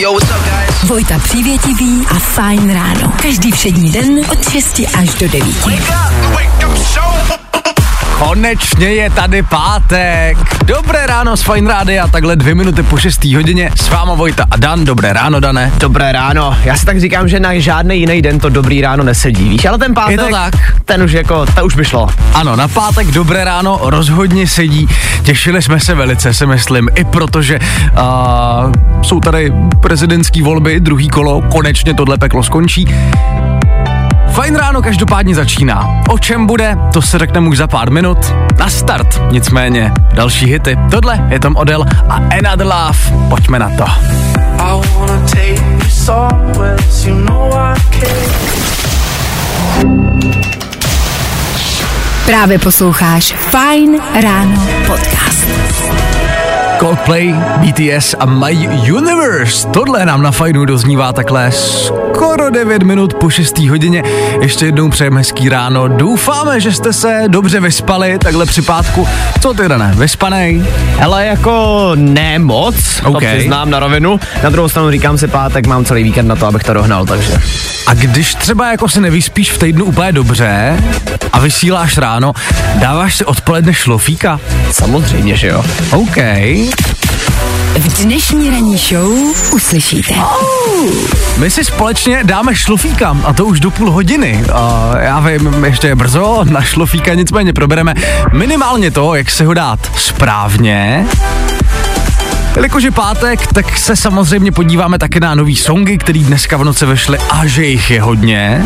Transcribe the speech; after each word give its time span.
Yo, 0.00 0.12
what's 0.12 0.30
up, 0.30 0.44
guys? 0.44 0.90
Vojta 0.90 1.18
Přívětivý 1.18 2.06
a 2.10 2.18
Fajn 2.18 2.74
ráno. 2.74 3.12
Každý 3.22 3.52
všední 3.52 3.90
den 3.92 4.20
od 4.32 4.48
6 4.48 4.80
až 4.98 5.14
do 5.14 5.28
9. 5.28 5.66
Wake 5.66 5.80
up, 5.80 6.34
wake 6.34 6.68
up, 6.68 6.76
show. 6.78 7.40
Konečně 8.28 8.86
je 8.86 9.10
tady 9.10 9.42
pátek. 9.42 10.38
Dobré 10.64 11.06
ráno 11.06 11.36
s 11.36 11.42
Fine 11.42 11.70
Rády 11.70 12.00
a 12.00 12.08
takhle 12.08 12.36
dvě 12.36 12.54
minuty 12.54 12.82
po 12.82 12.96
6. 12.98 13.24
hodině. 13.24 13.70
S 13.74 13.88
váma 13.88 14.14
Vojta 14.14 14.44
a 14.50 14.56
Dan. 14.56 14.84
Dobré 14.84 15.12
ráno, 15.12 15.40
Dane. 15.40 15.72
Dobré 15.78 16.12
ráno. 16.12 16.56
Já 16.64 16.76
si 16.76 16.86
tak 16.86 17.00
říkám, 17.00 17.28
že 17.28 17.40
na 17.40 17.58
žádný 17.58 18.00
jiný 18.00 18.22
den 18.22 18.40
to 18.40 18.48
dobrý 18.48 18.80
ráno 18.80 19.04
nesedí, 19.04 19.48
víš, 19.48 19.64
ale 19.64 19.78
ten 19.78 19.94
pátek, 19.94 20.10
Je 20.10 20.18
to 20.18 20.30
tak. 20.30 20.54
ten 20.84 21.02
už 21.02 21.12
jako, 21.12 21.46
to 21.46 21.64
už 21.64 21.74
by 21.74 21.84
šlo. 21.84 22.08
Ano, 22.34 22.56
na 22.56 22.68
pátek 22.68 23.06
dobré 23.06 23.44
ráno 23.44 23.78
rozhodně 23.82 24.46
sedí. 24.46 24.88
Těšili 25.22 25.62
jsme 25.62 25.80
se 25.80 25.94
velice, 25.94 26.34
si 26.34 26.46
myslím, 26.46 26.88
i 26.94 27.04
protože 27.04 27.58
uh, 27.58 28.72
jsou 29.02 29.20
tady 29.20 29.52
prezidentské 29.80 30.42
volby, 30.42 30.80
druhý 30.80 31.08
kolo, 31.08 31.42
konečně 31.42 31.94
tohle 31.94 32.18
peklo 32.18 32.42
skončí. 32.42 32.86
Fajn 34.40 34.56
ráno 34.56 34.82
každopádně 34.82 35.34
začíná. 35.34 36.02
O 36.08 36.18
čem 36.18 36.46
bude, 36.46 36.76
to 36.92 37.02
se 37.02 37.18
řekneme 37.18 37.48
už 37.48 37.58
za 37.58 37.66
pár 37.66 37.90
minut. 37.90 38.18
Na 38.58 38.70
start, 38.70 39.20
nicméně, 39.30 39.92
další 40.14 40.46
hity. 40.46 40.78
Tohle 40.90 41.26
je 41.28 41.40
Tom 41.40 41.56
Odell 41.56 41.84
a 42.08 42.14
Another 42.14 42.66
Love. 42.66 43.28
Pojďme 43.28 43.58
na 43.58 43.70
to. 43.70 43.84
I 43.84 44.82
wanna 44.94 45.28
take 45.28 45.48
you 45.48 45.90
somewhere, 45.90 46.76
you 47.04 47.14
know 47.14 47.54
I 47.54 47.80
can. 47.90 48.40
Právě 52.26 52.58
posloucháš 52.58 53.32
Fajn 53.32 54.00
ráno 54.22 54.68
podcast. 54.86 55.59
Coldplay, 56.80 57.34
BTS 57.56 58.14
a 58.18 58.26
My 58.26 58.68
Universe. 58.92 59.68
Tohle 59.68 60.06
nám 60.06 60.22
na 60.22 60.30
fajnu 60.30 60.64
doznívá 60.64 61.12
takhle 61.12 61.52
skoro 61.52 62.50
9 62.50 62.82
minut 62.82 63.14
po 63.14 63.30
6. 63.30 63.58
hodině. 63.58 64.02
Ještě 64.40 64.66
jednou 64.66 64.88
přejeme 64.88 65.20
hezký 65.20 65.48
ráno. 65.48 65.88
Doufáme, 65.88 66.60
že 66.60 66.72
jste 66.72 66.92
se 66.92 67.24
dobře 67.28 67.60
vyspali 67.60 68.18
takhle 68.18 68.46
při 68.46 68.62
pátku. 68.62 69.08
Co 69.40 69.54
ty, 69.54 69.68
Dané, 69.68 69.92
vyspanej? 69.96 70.64
Hele, 70.96 71.26
jako 71.26 71.92
ne 71.94 72.38
moc, 72.38 72.74
OK. 73.04 73.12
to 73.12 73.26
přiznám 73.26 73.70
na 73.70 73.78
rovinu. 73.78 74.20
Na 74.42 74.50
druhou 74.50 74.68
stranu 74.68 74.90
říkám 74.90 75.18
si 75.18 75.28
pátek, 75.28 75.66
mám 75.66 75.84
celý 75.84 76.02
víkend 76.02 76.28
na 76.28 76.36
to, 76.36 76.46
abych 76.46 76.64
to 76.64 76.74
dohnal, 76.74 77.06
takže. 77.06 77.32
A 77.86 77.94
když 77.94 78.34
třeba 78.34 78.70
jako 78.70 78.88
se 78.88 79.00
nevyspíš 79.00 79.52
v 79.52 79.58
týdnu 79.58 79.84
úplně 79.84 80.12
dobře 80.12 80.76
a 81.32 81.40
vysíláš 81.40 81.98
ráno, 81.98 82.32
dáváš 82.74 83.16
si 83.16 83.24
odpoledne 83.24 83.74
šlofíka? 83.74 84.40
Samozřejmě, 84.70 85.36
že 85.36 85.48
jo. 85.48 85.64
OK. 85.92 86.16
V 87.78 88.04
dnešní 88.04 88.50
ranní 88.50 88.78
show 88.78 89.12
uslyšíte. 89.52 90.14
My 91.38 91.50
si 91.50 91.64
společně 91.64 92.20
dáme 92.24 92.54
šlofíka 92.56 93.16
a 93.24 93.32
to 93.32 93.44
už 93.44 93.60
do 93.60 93.70
půl 93.70 93.90
hodiny. 93.90 94.44
A 94.52 94.92
já 94.98 95.20
vím, 95.20 95.64
ještě 95.64 95.86
je 95.86 95.96
brzo, 95.96 96.44
na 96.44 96.62
šlofíka 96.62 97.14
nicméně 97.14 97.52
probereme 97.52 97.94
minimálně 98.32 98.90
to, 98.90 99.14
jak 99.14 99.30
se 99.30 99.44
ho 99.44 99.54
dát 99.54 99.92
správně. 99.96 101.06
Jelikož 102.56 102.82
je 102.82 102.90
pátek, 102.90 103.46
tak 103.46 103.78
se 103.78 103.96
samozřejmě 103.96 104.52
podíváme 104.52 104.98
taky 104.98 105.20
na 105.20 105.34
nový 105.34 105.56
songy, 105.56 105.98
který 105.98 106.24
dneska 106.24 106.56
v 106.56 106.64
noci 106.64 106.86
vešly 106.86 107.18
a 107.30 107.46
že 107.46 107.64
jich 107.64 107.90
je 107.90 108.02
hodně. 108.02 108.64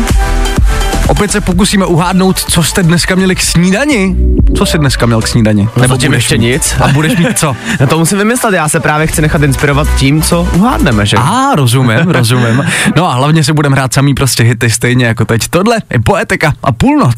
Opět 1.07 1.31
se 1.31 1.41
pokusíme 1.41 1.85
uhádnout, 1.85 2.39
co 2.39 2.63
jste 2.63 2.83
dneska 2.83 3.15
měli 3.15 3.35
k 3.35 3.41
snídani. 3.41 4.15
Co 4.57 4.65
jsi 4.65 4.77
dneska 4.77 5.05
měl 5.05 5.21
k 5.21 5.27
snídani? 5.27 5.69
zatím 5.75 5.89
budeš 5.89 6.23
ještě 6.23 6.37
mít? 6.37 6.43
nic. 6.43 6.75
A 6.81 6.87
budeš 6.87 7.17
mít 7.17 7.39
co? 7.39 7.55
No 7.79 7.87
to 7.87 7.99
musím 7.99 8.17
vymyslet, 8.17 8.53
já 8.53 8.69
se 8.69 8.79
právě 8.79 9.07
chci 9.07 9.21
nechat 9.21 9.41
inspirovat 9.41 9.87
tím, 9.97 10.21
co 10.21 10.47
uhádneme, 10.53 11.05
že? 11.05 11.17
A 11.17 11.55
rozumím, 11.55 11.99
rozumím. 12.05 12.65
No 12.95 13.09
a 13.09 13.13
hlavně 13.13 13.43
si 13.43 13.53
budeme 13.53 13.75
hrát 13.75 13.93
samý 13.93 14.13
prostě 14.13 14.43
hity 14.43 14.69
stejně 14.69 15.05
jako 15.05 15.25
teď. 15.25 15.47
Tohle 15.49 15.77
je 15.93 15.99
poetika 15.99 16.53
a 16.63 16.71
půlnoc. 16.71 17.15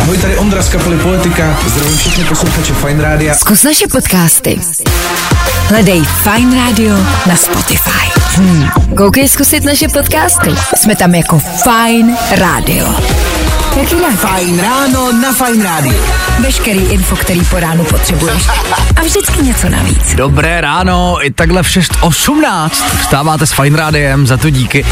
Ahoj, 0.00 0.18
tady 0.18 0.36
Ondra 0.36 0.62
z 0.62 0.68
kapely 0.68 0.96
Poetika. 0.96 1.58
Zdravím 1.66 1.96
všechny 1.96 2.24
posluchače 2.24 2.74
Fine 2.74 3.02
Rádia. 3.02 3.34
Zkus 3.34 3.62
naše 3.62 3.86
podcasty. 3.92 4.60
Hledej 5.68 6.02
Fine 6.04 6.56
Radio 6.56 6.96
na 7.26 7.36
Spotify. 7.36 8.15
Hmm. 8.36 8.68
Koukej 8.96 9.28
zkusit 9.28 9.64
naše 9.64 9.88
podcasty. 9.88 10.50
Jsme 10.76 10.96
tam 10.96 11.14
jako 11.14 11.38
Fine 11.38 12.16
Radio. 12.30 12.86
Jak 13.76 13.92
jinak? 13.92 14.14
Fajn 14.16 14.60
ráno 14.60 15.12
na 15.12 15.32
Fine 15.32 15.64
Rádiu. 15.64 15.94
Veškerý 16.40 16.78
info, 16.78 17.16
který 17.16 17.40
po 17.44 17.60
ránu 17.60 17.84
potřebuješ. 17.84 18.42
A 18.96 19.02
vždycky 19.02 19.42
něco 19.42 19.68
navíc. 19.68 20.14
Dobré 20.14 20.60
ráno, 20.60 21.16
i 21.26 21.30
takhle 21.30 21.62
v 21.62 21.66
6.18. 21.66 22.70
Vstáváte 23.00 23.46
s 23.46 23.52
Fine 23.52 23.78
Rádiem, 23.78 24.26
za 24.26 24.36
to 24.36 24.50
díky. 24.50 24.84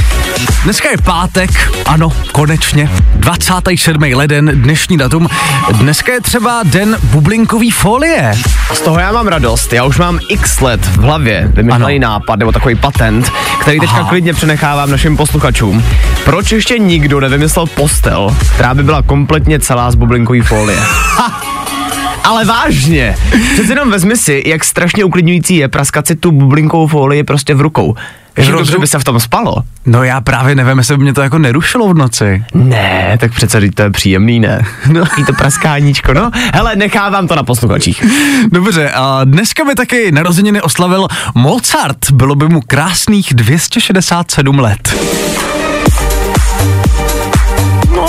Dneska 0.65 0.91
je 0.91 0.97
pátek, 1.05 1.51
ano, 1.87 2.13
konečně. 2.33 2.91
27. 3.15 4.03
leden, 4.03 4.51
dnešní 4.55 4.97
datum. 4.97 5.29
Dneska 5.73 6.13
je 6.13 6.21
třeba 6.21 6.63
den 6.65 6.97
bublinkový 7.03 7.71
folie. 7.71 8.33
Z 8.73 8.81
toho 8.81 8.99
já 8.99 9.13
mám 9.13 9.27
radost. 9.29 9.73
Já 9.73 9.85
už 9.85 9.99
mám 9.99 10.19
x 10.29 10.61
let 10.61 10.87
v 10.87 10.99
hlavě 10.99 11.51
vymyšlený 11.53 11.99
nápad 11.99 12.39
nebo 12.39 12.53
takový 12.53 12.75
patent, 12.75 13.33
který 13.61 13.81
teďka 13.81 13.97
Aha. 13.97 14.09
klidně 14.09 14.35
přenechávám 14.35 14.91
našim 14.91 15.17
posluchačům. 15.17 15.85
Proč 16.25 16.53
ještě 16.53 16.79
nikdo 16.79 17.21
nevymyslel 17.21 17.67
postel, 17.67 18.37
která 18.55 18.74
by 18.75 18.83
byla 18.83 19.03
kompletně 19.03 19.59
celá 19.61 19.91
z 19.91 19.95
bublinkový 19.95 20.41
folie? 20.41 20.79
Ale 22.25 22.45
vážně, 22.45 23.17
přece 23.53 23.73
jenom 23.73 23.91
vezmi 23.91 24.17
si, 24.17 24.43
jak 24.47 24.65
strašně 24.65 25.05
uklidňující 25.05 25.57
je 25.57 25.69
praskat 25.69 26.07
si 26.07 26.17
tu 26.17 26.33
bublinkovou 26.33 26.87
folii 26.87 27.25
prostě 27.25 27.55
v 27.55 27.61
rukou. 27.61 27.95
Rozu- 28.37 28.53
dobře 28.53 28.79
by 28.79 28.87
se 28.87 28.99
v 28.99 29.05
tom 29.05 29.21
spalo? 29.21 29.55
No 29.87 30.05
já 30.05 30.21
právě 30.21 30.55
nevím, 30.55 30.79
jestli 30.79 30.97
by 30.97 31.03
mě 31.03 31.15
to 31.15 31.23
jako 31.23 31.39
nerušilo 31.39 31.89
v 31.89 31.95
noci. 31.97 32.45
Ne, 32.55 33.17
tak 33.21 33.33
přece 33.35 33.61
to 33.75 33.83
je 33.83 33.91
příjemný, 33.91 34.41
ne? 34.41 34.63
No. 34.93 35.05
I 35.19 35.25
to 35.25 35.33
praskáníčko, 35.33 36.15
no. 36.15 36.31
Hele, 36.55 36.77
nechávám 36.77 37.29
to 37.29 37.37
na 37.37 37.43
posluchačích. 37.43 38.05
Dobře, 38.53 38.91
a 38.91 39.21
dneska 39.25 39.65
by 39.65 39.75
taky 39.75 40.13
narozeniny 40.13 40.61
oslavil 40.61 41.09
Mozart. 41.35 42.11
Bylo 42.11 42.35
by 42.35 42.49
mu 42.49 42.61
krásných 42.61 43.35
267 43.35 44.59
let. 44.59 44.95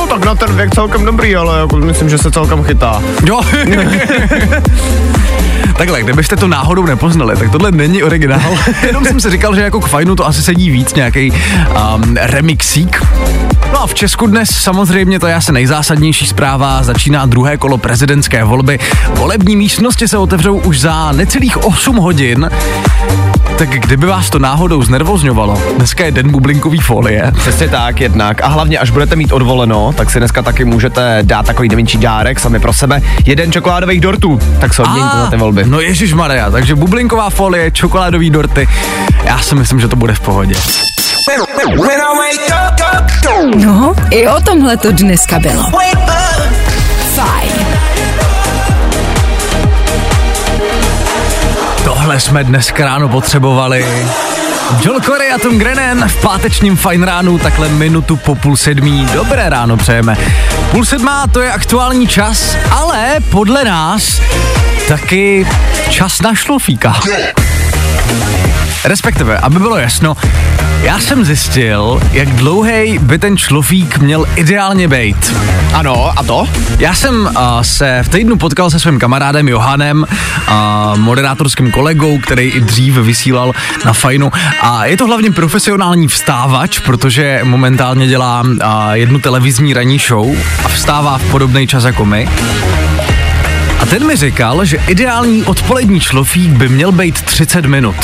No, 0.05 0.11
tak 0.11 0.25
na 0.25 0.35
ten 0.35 0.55
věk 0.55 0.75
celkem 0.75 1.05
dobrý, 1.05 1.35
ale 1.35 1.59
jako 1.59 1.75
myslím, 1.75 2.09
že 2.09 2.17
se 2.17 2.31
celkem 2.31 2.63
chytá. 2.63 3.01
Jo. 3.25 3.41
Takhle, 5.77 6.03
kdybyste 6.03 6.35
to 6.35 6.47
náhodou 6.47 6.85
nepoznali, 6.85 7.35
tak 7.35 7.51
tohle 7.51 7.71
není 7.71 8.03
originál. 8.03 8.57
Jenom 8.87 9.05
jsem 9.05 9.19
si 9.19 9.29
říkal, 9.29 9.55
že 9.55 9.61
jako 9.61 9.79
k 9.79 9.87
fajnu 9.87 10.15
to 10.15 10.27
asi 10.27 10.43
sedí 10.43 10.69
víc 10.69 10.93
nějaký 10.93 11.31
um, 11.31 12.15
remixík. 12.17 13.05
No 13.71 13.81
a 13.81 13.87
v 13.87 13.93
Česku 13.93 14.27
dnes 14.27 14.49
samozřejmě 14.49 15.19
to 15.19 15.27
je 15.27 15.35
asi 15.35 15.51
nejzásadnější 15.51 16.27
zpráva. 16.27 16.83
Začíná 16.83 17.25
druhé 17.25 17.57
kolo 17.57 17.77
prezidentské 17.77 18.43
volby. 18.43 18.79
Volební 19.09 19.55
místnosti 19.55 20.07
se 20.07 20.17
otevřou 20.17 20.57
už 20.57 20.79
za 20.79 21.11
necelých 21.11 21.63
8 21.63 21.95
hodin. 21.95 22.49
Tak 23.57 23.69
kdyby 23.69 24.07
vás 24.07 24.29
to 24.29 24.39
náhodou 24.39 24.83
znervozňovalo, 24.83 25.61
dneska 25.77 26.05
je 26.05 26.11
den 26.11 26.31
bublinkový 26.31 26.79
folie. 26.79 27.31
Přesně 27.37 27.67
tak, 27.67 28.01
jednak. 28.01 28.41
A 28.43 28.47
hlavně, 28.47 28.79
až 28.79 28.89
budete 28.89 29.15
mít 29.15 29.31
odvoleno, 29.31 29.93
tak 29.93 30.09
si 30.09 30.19
dneska 30.19 30.41
taky 30.41 30.65
můžete 30.65 31.19
dát 31.21 31.45
takový 31.45 31.69
nemenší 31.69 31.97
dárek 31.97 32.39
sami 32.39 32.59
pro 32.59 32.73
sebe. 32.73 33.01
Jeden 33.25 33.51
čokoládových 33.51 34.01
dortů. 34.01 34.39
Tak 34.59 34.73
se 34.73 34.81
odměňte 34.81 35.17
za 35.17 35.27
ty 35.27 35.37
volby. 35.37 35.63
No 35.67 35.79
Ježíš 35.79 36.13
Maria, 36.13 36.51
takže 36.51 36.75
bublinková 36.75 37.29
folie, 37.29 37.71
čokoládový 37.71 38.29
dorty. 38.29 38.67
Já 39.23 39.39
si 39.39 39.55
myslím, 39.55 39.79
že 39.79 39.87
to 39.87 39.95
bude 39.95 40.13
v 40.13 40.19
pohodě. 40.19 40.55
No, 43.55 43.93
i 44.09 44.27
o 44.27 44.41
tomhle 44.41 44.77
to 44.77 44.91
dneska 44.91 45.39
bylo. 45.39 45.63
Fajn. 47.15 47.54
Tohle 52.05 52.19
jsme 52.19 52.43
dneska 52.43 52.85
ráno 52.85 53.09
potřebovali. 53.09 53.85
Joel 54.81 55.01
Corey 55.01 55.31
a 55.31 55.37
Tom 55.37 55.57
Grennan 55.57 56.09
v 56.09 56.21
pátečním 56.21 56.77
fajn 56.77 57.03
ránu, 57.03 57.39
takhle 57.39 57.69
minutu 57.69 58.15
po 58.15 58.35
půl 58.35 58.57
sedmí. 58.57 59.07
Dobré 59.13 59.49
ráno 59.49 59.77
přejeme. 59.77 60.17
Půl 60.71 60.85
sedmá 60.85 61.27
to 61.27 61.41
je 61.41 61.51
aktuální 61.51 62.07
čas, 62.07 62.57
ale 62.71 63.15
podle 63.29 63.63
nás 63.63 64.21
taky 64.87 65.47
čas 65.89 66.21
na 66.21 66.35
šlofíka. 66.35 66.95
Respektive, 68.85 69.37
aby 69.37 69.59
bylo 69.59 69.77
jasno, 69.77 70.17
já 70.81 70.99
jsem 70.99 71.25
zjistil, 71.25 72.01
jak 72.11 72.29
dlouhý 72.29 72.99
by 72.99 73.19
ten 73.19 73.37
šlofík 73.37 73.97
měl 73.97 74.25
ideálně 74.35 74.87
být. 74.87 75.35
Ano, 75.73 76.11
a 76.15 76.23
to? 76.23 76.47
Já 76.79 76.93
jsem 76.93 77.25
uh, 77.25 77.61
se 77.61 78.03
v 78.03 78.09
týdnu 78.09 78.37
potkal 78.37 78.69
se 78.69 78.79
svým 78.79 78.99
kamarádem 78.99 79.47
Johanem, 79.47 80.05
uh, 80.49 80.55
moderátorským 80.97 81.71
kolegou, 81.71 82.17
který 82.17 82.49
i 82.49 82.61
dřív 82.61 82.93
vysílal 82.93 83.53
na 83.85 83.93
Fajnu. 83.93 84.31
A 84.61 84.85
je 84.85 84.97
to 84.97 85.05
hlavně 85.05 85.31
profesionální 85.31 86.07
vstávač, 86.07 86.79
protože 86.79 87.39
momentálně 87.43 88.07
dělá 88.07 88.41
uh, 88.41 88.57
jednu 88.91 89.19
televizní 89.19 89.73
ranní 89.73 89.99
show 89.99 90.35
a 90.65 90.67
vstává 90.67 91.17
v 91.17 91.31
podobný 91.31 91.67
čas 91.67 91.83
jako 91.83 92.05
my. 92.05 92.29
A 93.79 93.85
A 93.85 93.87
ten 93.87 94.07
mi 94.07 94.15
říkal, 94.15 94.65
že 94.65 94.77
ideální 94.87 95.43
odpolední 95.43 95.99
šlofík 95.99 96.51
by 96.51 96.69
měl 96.69 96.91
být 96.91 97.21
30 97.21 97.65
minut. 97.65 97.95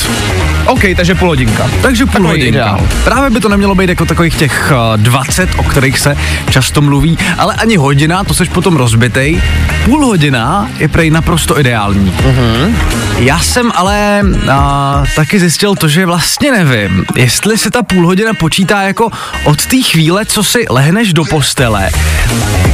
OK, 0.66 0.82
takže 0.96 1.16
půl 1.16 1.28
hodinka. 1.28 1.70
Takže 1.82 2.06
půl 2.06 2.12
Takový 2.14 2.30
hodinka. 2.30 2.50
ideál. 2.60 2.88
Právě 3.04 3.30
by 3.30 3.40
to 3.40 3.50
nemělo 3.50 3.76
být 3.76 3.90
jako 3.90 4.06
takových 4.06 4.36
těch 4.36 4.72
eh, 4.94 4.98
20, 4.98 5.50
o 5.58 5.64
kterých 5.64 6.00
se 6.00 6.18
často 6.50 6.82
mluví, 6.82 7.18
ale 7.38 7.54
ani 7.56 7.76
hodina, 7.78 8.24
to 8.24 8.34
seš 8.34 8.50
potom 8.50 8.76
rozbitej. 8.76 9.42
Půl 9.86 10.06
hodina 10.06 10.70
je 10.78 10.88
prej 10.88 11.10
naprosto 11.10 11.60
ideální. 11.60 12.14
Mhm. 12.26 12.76
Já 13.22 13.40
jsem 13.40 13.72
ale 13.76 14.22
a, 14.52 15.04
taky 15.16 15.40
zjistil 15.40 15.76
to, 15.76 15.88
že 15.88 16.06
vlastně 16.06 16.52
nevím, 16.52 17.06
jestli 17.16 17.58
se 17.58 17.72
ta 17.72 17.84
půl 17.84 18.06
hodina 18.06 18.34
počítá 18.34 18.82
jako 18.82 19.10
od 19.44 19.66
té 19.66 19.78
chvíle, 19.82 20.26
co 20.26 20.44
si 20.44 20.66
lehneš 20.70 21.14
do 21.14 21.26
postele, 21.26 21.90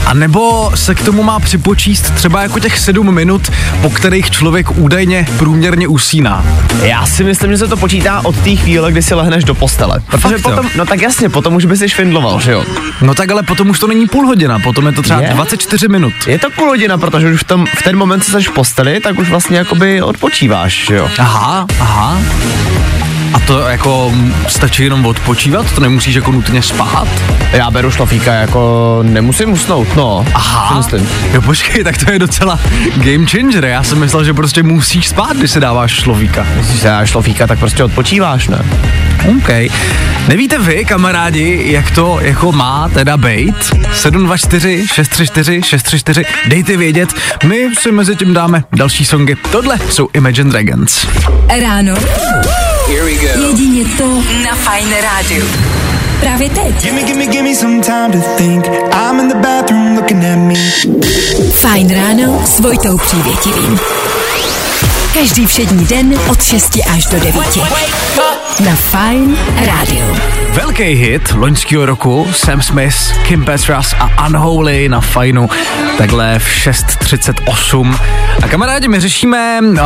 a 0.05 0.13
nebo 0.13 0.71
se 0.75 0.95
k 0.95 1.05
tomu 1.05 1.23
má 1.23 1.39
připočíst 1.39 2.13
třeba 2.13 2.41
jako 2.41 2.59
těch 2.59 2.79
sedm 2.79 3.15
minut, 3.15 3.51
po 3.81 3.89
kterých 3.89 4.31
člověk 4.31 4.77
údajně 4.77 5.27
průměrně 5.37 5.87
usíná. 5.87 6.45
Já 6.81 7.05
si 7.05 7.23
myslím, 7.23 7.51
že 7.51 7.57
se 7.57 7.67
to 7.67 7.77
počítá 7.77 8.21
od 8.25 8.35
té 8.35 8.55
chvíle, 8.55 8.91
kdy 8.91 9.01
si 9.01 9.15
lehneš 9.15 9.43
do 9.43 9.55
postele. 9.55 9.99
Protože 10.05 10.21
Fakt 10.21 10.31
jo? 10.31 10.39
potom, 10.43 10.69
no 10.75 10.85
tak 10.85 11.01
jasně, 11.01 11.29
potom 11.29 11.55
už 11.55 11.65
by 11.65 11.77
si 11.77 11.89
švindloval, 11.89 12.39
že 12.39 12.51
jo? 12.51 12.65
No 13.01 13.15
tak 13.15 13.31
ale 13.31 13.43
potom 13.43 13.69
už 13.69 13.79
to 13.79 13.87
není 13.87 14.07
půl 14.07 14.27
hodina, 14.27 14.59
potom 14.59 14.85
je 14.85 14.91
to 14.91 15.01
třeba 15.01 15.21
Je? 15.21 15.29
24 15.29 15.87
minut. 15.87 16.13
Je 16.27 16.39
to 16.39 16.49
půl 16.49 16.67
hodina, 16.67 16.97
protože 16.97 17.31
už 17.31 17.41
v, 17.41 17.43
tom, 17.43 17.65
v 17.77 17.83
ten 17.83 17.97
moment, 17.97 18.23
co 18.23 18.31
jsi 18.31 18.43
v 18.43 18.51
posteli, 18.51 18.99
tak 18.99 19.19
už 19.19 19.29
vlastně 19.29 19.57
jakoby 19.57 20.01
odpočíváš, 20.37 20.85
že 20.85 20.95
jo? 20.95 21.09
Aha, 21.17 21.65
aha. 21.81 22.21
A 23.33 23.39
to 23.39 23.59
jako 23.59 24.13
stačí 24.47 24.83
jenom 24.83 25.05
odpočívat? 25.05 25.71
To 25.71 25.81
nemusíš 25.81 26.15
jako 26.15 26.31
nutně 26.31 26.61
spát? 26.61 27.07
Já 27.51 27.71
beru 27.71 27.91
šlofíka, 27.91 28.33
jako 28.33 28.99
nemusím 29.03 29.51
usnout, 29.51 29.95
no. 29.95 30.25
Aha. 30.33 30.77
Myslím. 30.77 31.09
Jo 31.33 31.41
počkej, 31.41 31.83
tak 31.83 31.97
to 32.05 32.11
je 32.11 32.19
docela 32.19 32.59
game 32.95 33.25
changer. 33.25 33.65
Já 33.65 33.83
jsem 33.83 33.99
myslel, 33.99 34.23
že 34.23 34.33
prostě 34.33 34.63
musíš 34.63 35.07
spát, 35.07 35.37
když 35.37 35.51
si 35.51 35.59
dáváš 35.59 35.91
šlovíka. 35.91 36.47
Když 36.55 36.79
si 36.79 36.83
dáš 36.83 37.09
šlofíka, 37.09 37.47
tak 37.47 37.59
prostě 37.59 37.83
odpočíváš, 37.83 38.47
ne? 38.47 38.65
OK. 39.37 39.49
Nevíte 40.27 40.59
vy, 40.59 40.85
kamarádi, 40.85 41.63
jak 41.65 41.91
to 41.91 42.19
jako 42.21 42.51
má 42.51 42.89
teda 42.93 43.17
bejt? 43.17 43.75
724 43.93 44.87
634 44.87 45.61
634, 45.61 46.25
dejte 46.47 46.77
vědět, 46.77 47.09
my 47.43 47.69
si 47.79 47.91
mezi 47.91 48.15
tím 48.15 48.33
dáme 48.33 48.63
další 48.75 49.05
songy. 49.05 49.35
Tohle 49.51 49.79
jsou 49.89 50.09
Imagine 50.13 50.51
Dragons. 50.51 51.07
Ráno. 51.61 51.93
Jedině 52.87 53.85
to 53.97 54.05
na 54.45 54.55
Fajn 54.55 54.95
rádiu. 55.01 55.45
Právě 56.19 56.49
teď. 56.49 56.83
Gimme, 56.83 57.03
gimme, 57.03 57.25
gimme 57.25 57.55
some 57.55 57.81
time 57.81 58.11
to 58.11 58.27
think. 58.37 58.67
I'm 58.93 59.19
in 59.19 59.27
the 59.27 59.35
bathroom 59.35 59.95
looking 59.95 60.25
at 60.25 60.37
me. 60.37 60.55
Fajn 61.51 61.89
ráno 61.89 62.43
s 62.45 62.59
Vojtou 62.59 62.97
Přívětivým. 62.97 63.79
Každý 65.13 65.45
všední 65.45 65.85
den 65.85 66.19
od 66.29 66.43
6 66.43 66.77
až 66.93 67.05
do 67.05 67.19
9. 67.19 67.33
Na 68.65 68.75
Fajn 68.75 69.37
rádiu. 69.65 70.15
Velký 70.53 70.83
hit 70.83 71.33
loňského 71.35 71.85
roku 71.85 72.27
Sam 72.31 72.61
Smith, 72.61 72.95
Kim 73.23 73.45
Petras 73.45 73.95
a 73.99 74.27
Unholy 74.27 74.89
na 74.89 75.01
fajnu 75.01 75.49
takhle 75.97 76.39
v 76.39 76.47
6.38. 76.47 77.99
A 78.43 78.47
kamarádi, 78.47 78.87
my 78.87 78.99
řešíme 78.99 79.59
uh, 79.61 79.77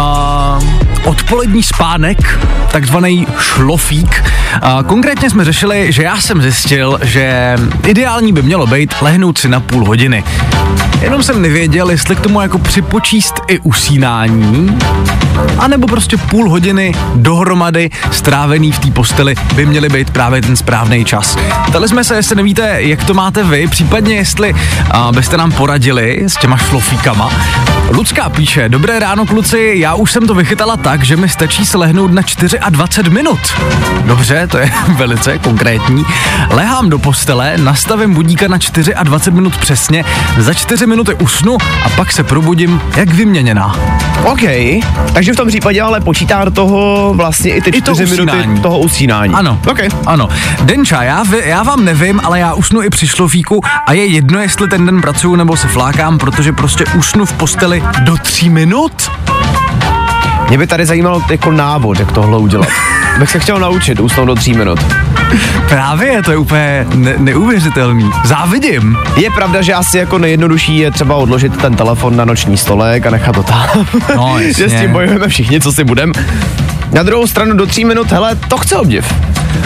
odpolední 1.03 1.63
spánek, 1.63 2.39
takzvaný 2.71 3.27
šlofík. 3.39 4.23
Uh, 4.63 4.83
konkrétně 4.83 5.29
jsme 5.29 5.45
řešili, 5.45 5.91
že 5.91 6.03
já 6.03 6.17
jsem 6.17 6.41
zjistil, 6.41 6.99
že 7.01 7.55
ideální 7.87 8.33
by 8.33 8.41
mělo 8.41 8.67
být 8.67 8.93
lehnout 9.01 9.37
si 9.37 9.49
na 9.49 9.59
půl 9.59 9.85
hodiny. 9.85 10.23
Jenom 11.01 11.23
jsem 11.23 11.41
nevěděl, 11.41 11.89
jestli 11.89 12.15
k 12.15 12.19
tomu 12.19 12.41
jako 12.41 12.57
připočíst 12.57 13.35
i 13.47 13.59
usínání, 13.59 14.77
anebo 15.59 15.87
prostě 15.87 16.17
půl 16.17 16.49
hodiny 16.49 16.93
dohromady 17.15 17.89
strávený 18.51 18.71
v 18.71 18.79
té 18.79 18.91
posteli 18.91 19.35
by 19.55 19.65
měly 19.65 19.89
být 19.89 20.09
právě 20.09 20.41
ten 20.41 20.55
správný 20.55 21.05
čas. 21.05 21.37
Ptali 21.67 21.87
jsme 21.87 22.03
se, 22.03 22.15
jestli 22.15 22.35
nevíte, 22.35 22.75
jak 22.77 23.03
to 23.03 23.13
máte 23.13 23.43
vy, 23.43 23.67
případně 23.67 24.15
jestli 24.15 24.53
uh, 24.53 25.11
byste 25.11 25.37
nám 25.37 25.51
poradili 25.51 26.23
s 26.27 26.37
těma 26.37 26.57
šlofíkama. 26.57 27.29
Lucka 27.91 28.29
píše, 28.29 28.69
dobré 28.69 28.99
ráno 28.99 29.25
kluci, 29.25 29.73
já 29.75 29.95
už 29.95 30.11
jsem 30.11 30.27
to 30.27 30.33
vychytala 30.33 30.77
tak, 30.77 31.03
že 31.03 31.17
mi 31.17 31.29
stačí 31.29 31.65
se 31.65 31.77
lehnout 31.77 32.11
na 32.11 32.21
24 32.69 33.09
minut. 33.09 33.39
Dobře, 34.05 34.47
to 34.47 34.57
je 34.57 34.71
velice 34.87 35.37
konkrétní. 35.37 36.05
Lehám 36.49 36.89
do 36.89 36.99
postele, 36.99 37.57
nastavím 37.57 38.13
budíka 38.13 38.47
na 38.47 38.57
24 39.03 39.31
minut 39.31 39.57
přesně, 39.57 40.05
za 40.37 40.53
4 40.53 40.85
minuty 40.85 41.13
usnu 41.13 41.57
a 41.85 41.89
pak 41.89 42.11
se 42.11 42.23
probudím 42.23 42.81
jak 42.95 43.13
vyměněná. 43.13 43.75
OK, 44.23 44.41
takže 45.13 45.33
v 45.33 45.35
tom 45.35 45.47
případě 45.47 45.81
ale 45.81 46.01
počítá 46.01 46.45
do 46.45 46.51
toho 46.51 47.13
vlastně 47.15 47.55
i 47.55 47.61
ty 47.61 47.69
I 47.69 47.81
to 47.81 47.95
minuty 47.95 48.40
usínání. 48.41 48.61
toho 48.61 48.79
usínání. 48.79 49.33
Ano. 49.33 49.59
OK. 49.71 49.79
Ano. 50.05 50.29
Denča, 50.61 51.03
já, 51.03 51.23
já 51.43 51.63
vám 51.63 51.85
nevím, 51.85 52.21
ale 52.23 52.39
já 52.39 52.53
usnu 52.53 52.81
i 52.83 52.89
při 52.89 53.07
šlofíku 53.07 53.61
a 53.87 53.93
je 53.93 54.05
jedno, 54.05 54.39
jestli 54.39 54.67
ten 54.67 54.85
den 54.85 55.01
pracuju 55.01 55.35
nebo 55.35 55.57
se 55.57 55.67
flákám, 55.67 56.17
protože 56.17 56.51
prostě 56.53 56.85
usnu 56.97 57.25
v 57.25 57.33
posteli 57.33 57.83
do 58.03 58.17
tří 58.17 58.49
minut. 58.49 59.11
Mě 60.47 60.57
by 60.57 60.67
tady 60.67 60.85
zajímalo 60.85 61.23
jako 61.29 61.51
návod, 61.51 61.99
jak 61.99 62.11
tohle 62.11 62.37
udělat. 62.37 62.67
Bych 63.19 63.29
se 63.29 63.39
chtěl 63.39 63.59
naučit 63.59 63.99
usnout 63.99 64.27
do 64.27 64.35
tří 64.35 64.53
minut. 64.53 64.79
Právě, 65.69 66.23
to 66.23 66.31
je 66.31 66.37
úplně 66.37 66.85
ne- 66.95 67.15
neuvěřitelný. 67.17 68.11
Závidím. 68.23 68.97
Je 69.15 69.29
pravda, 69.29 69.61
že 69.61 69.73
asi 69.73 69.97
jako 69.97 70.17
nejjednodušší 70.17 70.77
je 70.77 70.91
třeba 70.91 71.15
odložit 71.15 71.57
ten 71.57 71.75
telefon 71.75 72.15
na 72.15 72.25
noční 72.25 72.57
stolek 72.57 73.05
a 73.05 73.09
nechat 73.09 73.35
to 73.35 73.43
tam. 73.43 73.87
No, 74.15 74.35
že 74.39 74.47
jasně. 74.47 74.69
s 74.69 74.81
tím 74.81 74.91
bojujeme 74.91 75.27
všichni, 75.27 75.61
co 75.61 75.71
si 75.71 75.83
budem. 75.83 76.11
Na 76.93 77.03
druhou 77.03 77.27
stranu 77.27 77.53
do 77.53 77.65
tří 77.65 77.85
minut, 77.85 78.11
hele, 78.11 78.35
to 78.35 78.57
chce 78.57 78.75
obdiv. 78.75 79.13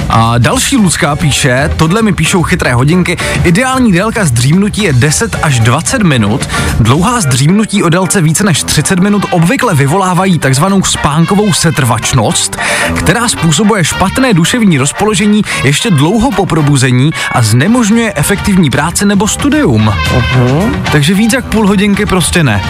A 0.10 0.38
další 0.38 0.78
Lucka 0.78 1.16
píše, 1.16 1.70
tohle 1.78 2.02
mi 2.02 2.14
píšou 2.14 2.44
chytré 2.44 2.74
hodinky, 2.74 3.18
ideální 3.44 3.92
délka 3.92 4.26
zdřímnutí 4.26 4.84
je 4.84 4.94
10 4.94 5.36
až 5.42 5.60
20 5.60 6.04
minut, 6.04 6.50
dlouhá 6.80 7.22
zdřímnutí 7.22 7.84
o 7.84 7.90
délce 7.90 8.22
více 8.22 8.44
než 8.44 8.64
30 8.64 9.00
minut 9.00 9.26
obvykle 9.32 9.76
vyvolávají 9.76 10.40
takzvanou 10.40 10.84
spánkovou 10.84 11.54
setrvačnost, 11.54 12.58
která 12.96 13.28
způsobuje 13.28 13.84
špatné 13.84 14.34
duševní 14.34 14.78
rozpoložení 14.78 15.42
ještě 15.64 15.90
dlouho 15.90 16.32
po 16.32 16.46
probuzení 16.46 17.12
a 17.32 17.42
znemožňuje 17.42 18.14
efektivní 18.16 18.70
práci 18.70 19.06
nebo 19.06 19.28
studium. 19.28 19.94
Uh-huh. 20.18 20.76
Takže 20.92 21.14
víc 21.14 21.34
jak 21.34 21.46
půl 21.46 21.68
hodinky 21.68 22.06
prostě 22.06 22.44
ne. 22.44 22.62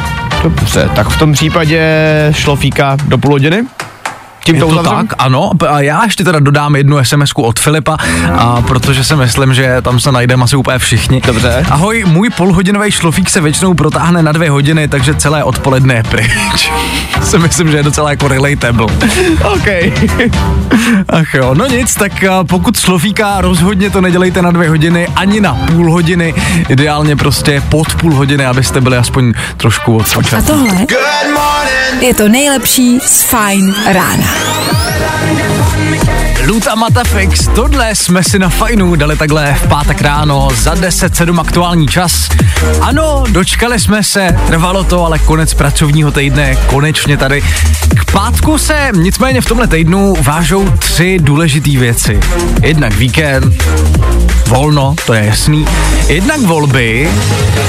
Dobře, 0.43 0.89
tak 0.95 1.09
v 1.09 1.19
tom 1.19 1.33
případě 1.33 1.81
šlofíka 2.31 2.97
do 3.07 3.17
půl 3.17 3.31
hodiny? 3.31 3.65
Tím 4.45 4.55
Je 4.55 4.61
to 4.61 4.67
uzavřem? 4.67 5.07
tak, 5.07 5.15
ano. 5.17 5.51
A 5.69 5.79
já 5.81 6.03
ještě 6.03 6.23
teda 6.23 6.39
dodám 6.39 6.75
jednu 6.75 7.03
sms 7.03 7.31
od 7.35 7.59
Filipa, 7.59 7.97
a 8.37 8.61
protože 8.61 9.03
si 9.03 9.15
myslím, 9.15 9.53
že 9.53 9.81
tam 9.81 9.99
se 9.99 10.11
najdeme 10.11 10.43
asi 10.43 10.55
úplně 10.55 10.79
všichni. 10.79 11.21
Dobře. 11.25 11.65
Ahoj, 11.69 12.03
můj 12.07 12.29
půlhodinový 12.29 12.91
šlofík 12.91 13.29
se 13.29 13.41
většinou 13.41 13.73
protáhne 13.73 14.23
na 14.23 14.31
dvě 14.31 14.49
hodiny, 14.49 14.87
takže 14.87 15.13
celé 15.15 15.43
odpoledne 15.43 15.93
je 15.95 16.03
pryč. 16.03 16.71
si 17.23 17.37
myslím, 17.37 17.71
že 17.71 17.77
je 17.77 17.83
docela 17.83 18.09
jako 18.09 18.27
relatable. 18.27 18.87
OK. 19.53 19.67
Ach 21.09 21.33
jo, 21.33 21.53
no 21.55 21.65
nic, 21.67 21.93
tak 21.95 22.23
a, 22.23 22.43
pokud 22.43 22.79
šlofíka 22.79 23.41
rozhodně 23.41 23.89
to 23.89 24.01
nedělejte 24.01 24.41
na 24.41 24.51
dvě 24.51 24.69
hodiny, 24.69 25.07
ani 25.15 25.41
na 25.41 25.53
půl 25.53 25.91
hodiny, 25.91 26.33
ideálně 26.69 27.15
prostě 27.15 27.61
pod 27.69 27.95
půl 27.95 28.13
hodiny, 28.15 28.45
abyste 28.45 28.81
byli 28.81 28.97
aspoň 28.97 29.33
trošku 29.57 29.93
A 29.93 29.99
odpočatí. 29.99 30.47
tohle 30.47 30.67
Good 30.67 31.33
morning. 31.33 32.01
je 32.01 32.13
to 32.13 32.29
nejlepší 32.29 32.99
z 32.99 33.23
Fajn 33.23 33.75
rána. 33.85 34.34
Now 34.35 35.04
Luta 36.47 36.75
Matafix, 36.75 37.47
tohle 37.55 37.95
jsme 37.95 38.23
si 38.23 38.39
na 38.39 38.49
fajnu 38.49 38.95
dali 38.95 39.17
takhle 39.17 39.53
v 39.53 39.67
pátek 39.67 40.01
ráno 40.01 40.49
za 40.53 40.73
10.7 40.73 41.39
aktuální 41.39 41.87
čas. 41.87 42.29
Ano, 42.81 43.23
dočkali 43.29 43.79
jsme 43.79 44.03
se, 44.03 44.35
trvalo 44.47 44.83
to, 44.83 45.05
ale 45.05 45.19
konec 45.19 45.53
pracovního 45.53 46.11
týdne 46.11 46.55
konečně 46.55 47.17
tady. 47.17 47.41
K 47.95 48.11
pátku 48.11 48.57
se 48.57 48.89
nicméně 48.95 49.41
v 49.41 49.45
tomhle 49.45 49.67
týdnu 49.67 50.13
vážou 50.21 50.69
tři 50.69 51.19
důležité 51.21 51.71
věci. 51.71 52.19
Jednak 52.61 52.93
víkend, 52.93 53.63
volno, 54.47 54.95
to 55.05 55.13
je 55.13 55.25
jasný, 55.25 55.65
jednak 56.07 56.39
volby, 56.39 57.11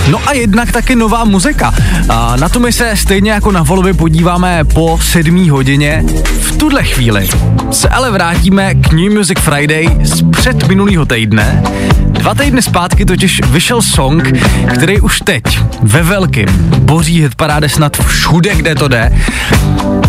no 0.09 0.21
a 0.26 0.33
jednak 0.33 0.73
taky 0.73 0.97
nová 0.97 1.25
muzika. 1.25 1.75
A 2.09 2.37
na 2.37 2.49
to 2.49 2.61
my 2.61 2.73
se 2.73 2.97
stejně 2.97 3.30
jako 3.30 3.52
na 3.52 3.62
volby 3.62 3.92
podíváme 3.92 4.64
po 4.64 4.99
sedmý 5.02 5.50
hodině. 5.50 6.04
V 6.40 6.56
tuhle 6.56 6.85
chvíli 6.85 7.28
se 7.71 7.88
ale 7.88 8.11
vrátíme 8.11 8.65
k 8.75 8.92
New 8.92 9.12
Music 9.12 9.38
Friday 9.40 9.88
z 10.02 10.23
před 10.30 10.68
minulého 10.68 11.06
týdne. 11.06 11.62
Dva 12.06 12.35
týdny 12.35 12.62
zpátky 12.62 13.04
totiž 13.04 13.40
vyšel 13.50 13.82
song, 13.82 14.32
který 14.75 15.00
už 15.00 15.20
teď 15.20 15.42
ve 15.82 16.02
velkým 16.02 16.46
boří 16.78 17.23
hitparáde 17.23 17.68
snad 17.68 17.96
všude, 17.96 18.54
kde 18.54 18.75
to 18.75 18.88
jde. 18.88 19.12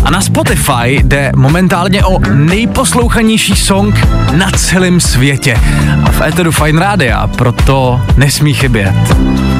A 0.04 0.10
na 0.10 0.20
Spotify 0.20 0.86
jde 0.86 1.32
momentálně 1.36 2.04
o 2.04 2.18
nejposlouchanější 2.34 3.56
song 3.56 4.06
na 4.32 4.50
celém 4.50 5.00
světě. 5.00 5.58
A 6.04 6.10
v 6.10 6.20
Eteru 6.20 6.52
Fine 6.52 6.80
Rádia 6.80 7.26
proto 7.26 8.00
nesmí 8.16 8.54
chybět. 8.54 8.94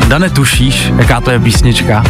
Dane, 0.09 0.31
tušíš, 0.31 0.93
jaká 0.99 1.21
to 1.21 1.31
je 1.31 1.39
písnička? 1.39 2.05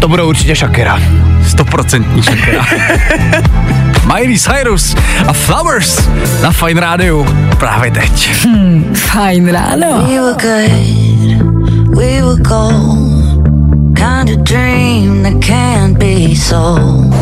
To 0.00 0.08
bude 0.08 0.22
určitě 0.22 0.54
Shakira. 0.54 1.00
Stoprocentní 1.48 2.22
Shakira. 2.22 2.66
Miley 4.06 4.38
Cyrus 4.38 4.94
a 5.26 5.32
Flowers 5.32 6.08
na 6.42 6.52
Fine 6.52 6.80
Radio 6.80 7.26
právě 7.58 7.90
teď. 7.90 8.30
Fajn 8.94 9.48
ráno. 9.48 10.06
We 10.08 10.20
were 10.20 10.36
good, 10.42 11.96
we 11.96 12.22
were 12.22 12.42
gold. 12.42 13.10
Kind 13.94 14.30
of 14.30 14.44
dream 14.44 15.22
that 15.22 15.44
can't 15.46 15.98
be 15.98 16.36
sold. 16.36 17.14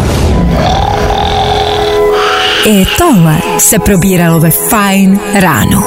I 2.67 2.87
tohle 2.99 3.37
se 3.59 3.79
probíralo 3.79 4.41
ve 4.41 4.51
Fajn 4.51 5.21
ráno. 5.35 5.83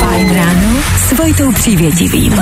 Fajn 0.00 0.34
ráno 0.34 0.78
s 1.08 1.18
Vojtou 1.18 1.52
Přívětivým. 1.52 2.32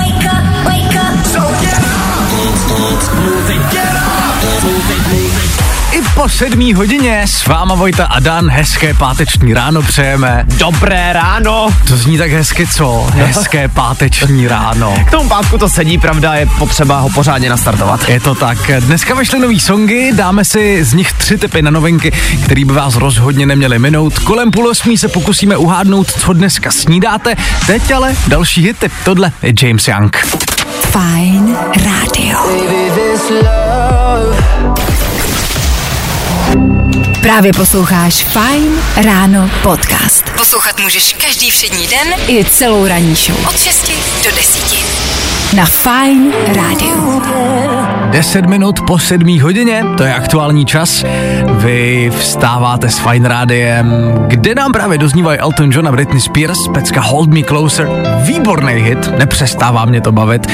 I 5.92 6.02
po 6.14 6.28
sedmý 6.28 6.74
hodině 6.74 7.22
s 7.26 7.46
váma 7.46 7.74
Vojta 7.74 8.04
a 8.04 8.20
Dan 8.20 8.50
hezké 8.50 8.94
páteční 8.94 9.54
ráno 9.54 9.82
přejeme. 9.82 10.44
Dobré 10.46 11.12
ráno. 11.12 11.68
To 11.88 11.96
zní 11.96 12.18
tak 12.18 12.30
hezky, 12.30 12.66
co? 12.66 13.06
Hezké 13.12 13.68
páteční 13.68 14.48
ráno. 14.48 14.94
K 15.06 15.10
tomu 15.10 15.28
pátku 15.28 15.58
to 15.58 15.68
sedí, 15.68 15.98
pravda, 15.98 16.34
je 16.34 16.46
potřeba 16.58 17.00
ho 17.00 17.08
pořádně 17.10 17.50
nastartovat. 17.50 18.08
Je 18.08 18.20
to 18.20 18.34
tak. 18.34 18.58
Dneska 18.80 19.14
vyšly 19.14 19.38
nový 19.38 19.60
songy, 19.60 20.12
dáme 20.12 20.44
si 20.44 20.84
z 20.84 20.94
nich 20.94 21.12
tři 21.12 21.38
typy 21.38 21.62
na 21.62 21.70
novinky, 21.70 22.12
které 22.44 22.64
by 22.64 22.72
vás 22.72 22.94
rozhodně 22.96 23.46
neměly 23.46 23.78
minout. 23.78 24.18
Kolem 24.18 24.50
půl 24.50 24.68
osmí 24.68 24.98
se 24.98 25.08
pokusíme 25.08 25.56
uhádnout, 25.56 26.10
co 26.10 26.32
dneska 26.32 26.70
snídáte. 26.70 27.34
Teď 27.66 27.90
ale 27.90 28.14
další 28.28 28.62
hity. 28.62 28.90
Tohle 29.04 29.32
je 29.42 29.52
James 29.62 29.88
Young. 29.88 30.16
Fajn 30.94 31.58
rádio. 31.84 32.38
Právě 37.22 37.52
posloucháš 37.52 38.24
Fajn 38.24 38.82
ráno 38.96 39.50
podcast. 39.62 40.24
Poslouchat 40.36 40.80
můžeš 40.80 41.12
každý 41.12 41.50
všední 41.50 41.86
den 41.86 42.14
i 42.28 42.44
celou 42.44 42.86
ranní 42.86 43.14
show. 43.14 43.46
Od 43.48 43.60
6 43.60 43.92
do 44.24 44.30
10. 44.36 45.03
Na 45.56 45.66
Fajn 45.66 46.32
rádiu. 46.54 47.22
10 48.10 48.46
minut 48.46 48.80
po 48.86 48.98
7 48.98 49.40
hodině, 49.40 49.84
to 49.96 50.04
je 50.04 50.14
aktuální 50.14 50.66
čas. 50.66 51.04
Vy 51.50 52.10
vstáváte 52.18 52.90
s 52.90 52.98
Fine 52.98 53.28
Rádiem, 53.28 54.14
kde 54.26 54.54
nám 54.54 54.72
právě 54.72 54.98
doznívají 54.98 55.38
Elton 55.38 55.70
John 55.72 55.88
a 55.88 55.92
Britney 55.92 56.20
Spears, 56.20 56.68
pecka 56.68 57.00
Hold 57.00 57.30
Me 57.30 57.42
Closer, 57.42 57.88
výborný 58.22 58.72
hit, 58.72 59.18
nepřestává 59.18 59.84
mě 59.84 60.00
to 60.00 60.12
bavit. 60.12 60.46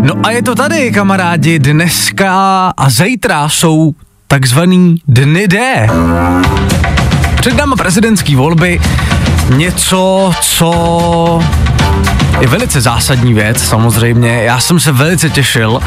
No 0.00 0.14
a 0.22 0.30
je 0.30 0.42
to 0.42 0.54
tady, 0.54 0.92
kamarádi, 0.92 1.58
dneska 1.58 2.32
a 2.76 2.90
zítra 2.90 3.48
jsou 3.48 3.92
takzvaný 4.26 4.96
dny 5.08 5.48
D. 5.48 5.88
Před 7.40 7.56
náma 7.56 7.76
prezidentský 7.76 8.36
volby, 8.36 8.80
něco, 9.56 10.32
co 10.40 11.40
je 12.40 12.48
velice 12.48 12.80
zásadní 12.80 13.34
věc, 13.34 13.62
samozřejmě. 13.64 14.42
Já 14.42 14.60
jsem 14.60 14.80
se 14.80 14.92
velice 14.92 15.30
těšil. 15.30 15.80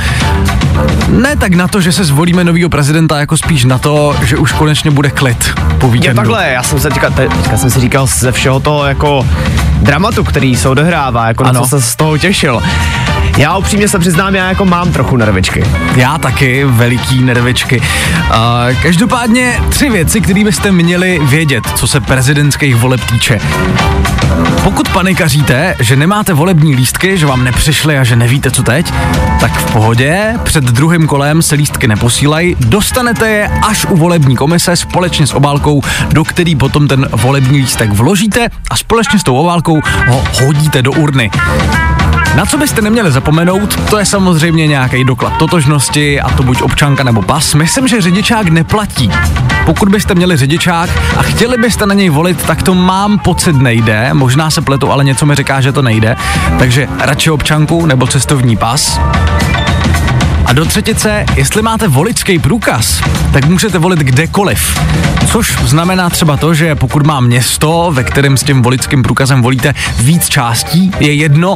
Ne 1.07 1.35
tak 1.35 1.53
na 1.53 1.67
to, 1.67 1.81
že 1.81 1.91
se 1.91 2.03
zvolíme 2.05 2.43
novýho 2.43 2.69
prezidenta, 2.69 3.19
jako 3.19 3.37
spíš 3.37 3.63
na 3.65 3.77
to, 3.77 4.15
že 4.23 4.37
už 4.37 4.51
konečně 4.51 4.91
bude 4.91 5.09
klid 5.09 5.53
po 5.79 5.87
Je 5.87 5.91
víkendu. 5.93 6.15
takhle, 6.15 6.49
já 6.51 6.63
jsem 6.63 6.79
se 6.79 6.89
teďka, 6.89 7.09
te- 7.09 7.29
teďka 7.29 7.57
jsem 7.57 7.69
si 7.71 7.79
říkal 7.79 8.07
ze 8.07 8.31
všeho 8.31 8.59
toho 8.59 8.85
jako 8.85 9.27
dramatu, 9.81 10.23
který 10.23 10.55
se 10.55 10.69
odehrává, 10.69 11.27
jako 11.27 11.43
Ano. 11.43 11.53
na 11.53 11.61
co 11.61 11.67
se 11.67 11.81
z 11.81 11.95
toho 11.95 12.17
těšil. 12.17 12.61
Já 13.37 13.57
upřímně 13.57 13.87
se 13.87 13.99
přiznám, 13.99 14.35
já 14.35 14.47
jako 14.49 14.65
mám 14.65 14.91
trochu 14.91 15.17
nervičky. 15.17 15.63
Já 15.95 16.17
taky, 16.17 16.65
veliký 16.65 17.23
nervičky. 17.23 17.79
Uh, 17.79 17.85
každopádně 18.83 19.61
tři 19.69 19.89
věci, 19.89 20.21
které 20.21 20.43
byste 20.43 20.71
měli 20.71 21.19
vědět, 21.23 21.63
co 21.75 21.87
se 21.87 22.01
prezidentských 22.01 22.75
voleb 22.75 23.01
týče. 23.11 23.39
Pokud 24.63 24.89
panikaříte, 24.89 25.75
že 25.79 25.95
nemáte 25.95 26.33
volební 26.33 26.75
lístky, 26.75 27.17
že 27.17 27.25
vám 27.25 27.43
nepřišly 27.43 27.97
a 27.97 28.03
že 28.03 28.15
nevíte, 28.15 28.51
co 28.51 28.63
teď, 28.63 28.93
tak 29.39 29.51
v 29.51 29.71
pohodě, 29.71 30.33
před 30.43 30.63
druhým 30.63 31.07
kolem 31.07 31.41
se 31.41 31.55
lístky 31.55 31.87
neposílají, 31.87 32.55
dostanete 32.59 33.29
je 33.29 33.51
až 33.67 33.85
u 33.85 33.97
volební 33.97 34.35
komise 34.35 34.75
společně 34.75 35.27
s 35.27 35.33
obálkou, 35.33 35.81
do 36.11 36.23
který 36.23 36.55
potom 36.55 36.87
ten 36.87 37.09
volební 37.11 37.59
lístek 37.59 37.91
vložíte 37.91 38.47
a 38.71 38.77
společně 38.77 39.19
s 39.19 39.23
tou 39.23 39.35
obálkou 39.35 39.79
ho 40.07 40.23
hodíte 40.43 40.81
do 40.81 40.91
urny. 40.91 41.31
Na 42.35 42.45
co 42.45 42.57
byste 42.57 42.81
neměli 42.81 43.11
zapomenout, 43.11 43.89
to 43.89 43.97
je 43.97 44.05
samozřejmě 44.05 44.67
nějaký 44.67 45.03
doklad 45.03 45.33
totožnosti, 45.37 46.21
a 46.21 46.29
to 46.29 46.43
buď 46.43 46.61
občanka 46.61 47.03
nebo 47.03 47.21
pas. 47.21 47.53
Myslím, 47.53 47.87
že 47.87 48.01
řidičák 48.01 48.47
neplatí. 48.47 49.11
Pokud 49.65 49.89
byste 49.89 50.15
měli 50.15 50.37
řidičák 50.37 50.89
a 51.17 51.23
chtěli 51.23 51.57
byste 51.57 51.85
na 51.85 51.93
něj 51.93 52.09
volit, 52.09 52.43
tak 52.43 52.63
to 52.63 52.73
mám 52.73 53.19
pocit 53.19 53.55
nejde. 53.55 54.09
Možná 54.13 54.51
se 54.51 54.61
pletu, 54.61 54.91
ale 54.91 55.03
něco 55.03 55.25
mi 55.25 55.35
říká, 55.35 55.61
že 55.61 55.71
to 55.71 55.81
nejde. 55.81 56.15
Takže 56.59 56.87
radši 56.99 57.31
občanku 57.31 57.85
nebo 57.85 58.07
cestovní 58.07 58.57
pas. 58.57 58.99
A 60.51 60.53
do 60.53 60.65
třetice, 60.65 61.25
jestli 61.35 61.61
máte 61.61 61.87
voličský 61.87 62.39
průkaz, 62.39 63.01
tak 63.33 63.45
můžete 63.45 63.77
volit 63.79 63.99
kdekoliv. 63.99 64.79
Což 65.27 65.57
znamená 65.63 66.09
třeba 66.09 66.37
to, 66.37 66.53
že 66.53 66.75
pokud 66.75 67.05
má 67.07 67.19
město, 67.19 67.89
ve 67.93 68.03
kterém 68.03 68.37
s 68.37 68.43
tím 68.43 68.61
voličským 68.61 69.03
průkazem 69.03 69.41
volíte 69.41 69.73
víc 69.99 70.29
částí, 70.29 70.91
je 70.99 71.13
jedno, 71.13 71.55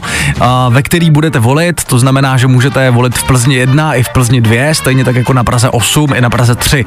ve 0.69 0.83
který 0.83 1.11
budete 1.11 1.39
volit, 1.39 1.83
to 1.83 1.99
znamená, 1.99 2.37
že 2.37 2.47
můžete 2.47 2.91
volit 2.91 3.17
v 3.17 3.23
Plzni 3.23 3.55
1 3.55 3.93
i 3.93 4.03
v 4.03 4.09
Plzni 4.09 4.41
2, 4.41 4.73
stejně 4.73 5.05
tak 5.05 5.15
jako 5.15 5.33
na 5.33 5.43
Praze 5.43 5.69
8 5.69 6.13
i 6.13 6.21
na 6.21 6.29
Praze 6.29 6.55
3. 6.55 6.85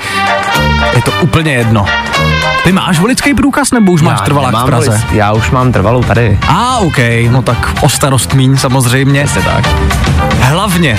Je 0.96 1.02
to 1.02 1.12
úplně 1.22 1.52
jedno. 1.52 1.86
Ty 2.64 2.72
máš 2.72 2.98
voličský 2.98 3.34
průkaz 3.34 3.70
nebo 3.70 3.92
už 3.92 4.02
máš 4.02 4.18
Já 4.20 4.24
trvalák 4.24 4.54
v 4.62 4.66
Praze? 4.66 4.90
volit- 4.90 5.12
Já 5.12 5.32
už 5.32 5.50
mám 5.50 5.72
trvalou 5.72 6.02
tady. 6.02 6.38
A, 6.48 6.78
OK, 6.78 6.98
no 7.30 7.42
tak 7.42 7.74
o 7.80 7.88
starost 7.88 8.34
míň 8.34 8.56
samozřejmě. 8.56 9.28
Jste 9.28 9.42
tak. 9.42 9.68
Hlavně 10.40 10.98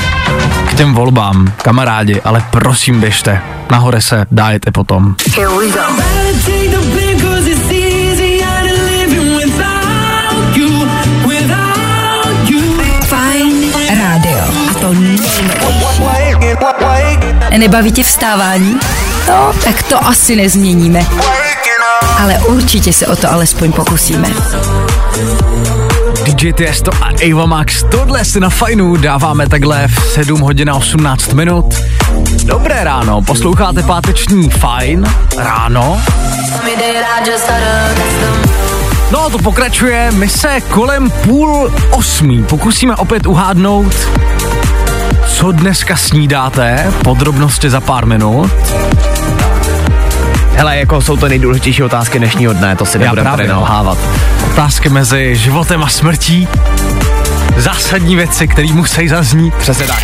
k 0.70 0.74
těm 0.74 0.94
volbám, 1.00 1.54
kamarádi, 1.62 2.22
ale 2.22 2.44
prosím 2.52 3.00
běžte. 3.00 3.42
Nahoře 3.72 4.02
se 4.02 4.26
dájete 4.32 4.72
potom. 4.72 5.16
Fajn 13.04 13.74
rádio. 14.00 14.40
A 14.70 14.74
to 14.74 14.94
Nebaví 17.58 17.92
tě 17.92 18.04
vstávání? 18.04 18.80
No, 19.28 19.54
tak 19.64 19.84
to 19.84 20.06
asi 20.06 20.36
nezměníme. 20.36 21.06
Ale 22.20 22.38
určitě 22.38 22.94
se 22.94 23.08
o 23.08 23.16
to 23.16 23.32
alespoň 23.32 23.72
pokusíme. 23.72 24.30
DJ 26.40 26.54
Tiesto 26.54 26.92
a 27.02 27.10
Ava 27.32 27.46
Max, 27.46 27.84
tohle 27.92 28.26
si 28.26 28.40
na 28.40 28.50
fajnu 28.50 28.96
dáváme 28.96 29.48
takhle 29.50 29.88
v 29.88 30.12
7 30.14 30.40
hodin 30.40 30.70
a 30.70 30.76
18 30.76 31.34
minut. 31.34 31.76
Dobré 32.44 32.84
ráno, 32.84 33.22
posloucháte 33.22 33.84
páteční 33.84 34.50
Fajn 34.50 35.06
ráno. 35.38 36.02
No 39.12 39.26
a 39.26 39.30
to 39.30 39.38
pokračuje, 39.38 40.12
my 40.12 40.30
se 40.30 40.62
kolem 40.62 41.10
půl 41.10 41.72
osmí 41.92 42.44
pokusíme 42.44 42.96
opět 42.96 43.26
uhádnout, 43.26 43.96
co 45.28 45.52
dneska 45.52 45.96
snídáte, 45.96 46.94
podrobnosti 47.04 47.70
za 47.70 47.82
pár 47.82 48.06
minut. 48.06 48.52
Hele, 50.60 50.78
jako 50.78 51.02
jsou 51.02 51.18
to 51.18 51.28
nejdůležitější 51.28 51.84
otázky 51.84 52.20
dnešního 52.20 52.54
dne, 52.54 52.76
to 52.76 52.86
si 52.86 53.00
nebudeme 53.00 53.30
tady 53.30 53.48
nalhávat. 53.48 53.98
Otázky 54.52 54.90
mezi 54.90 55.36
životem 55.36 55.84
a 55.84 55.88
smrtí, 55.88 56.48
zásadní 57.58 58.16
věci, 58.16 58.48
které 58.48 58.74
musí 58.74 59.08
zaznít. 59.08 59.54
Přesně 59.56 59.88
tak. 59.88 60.04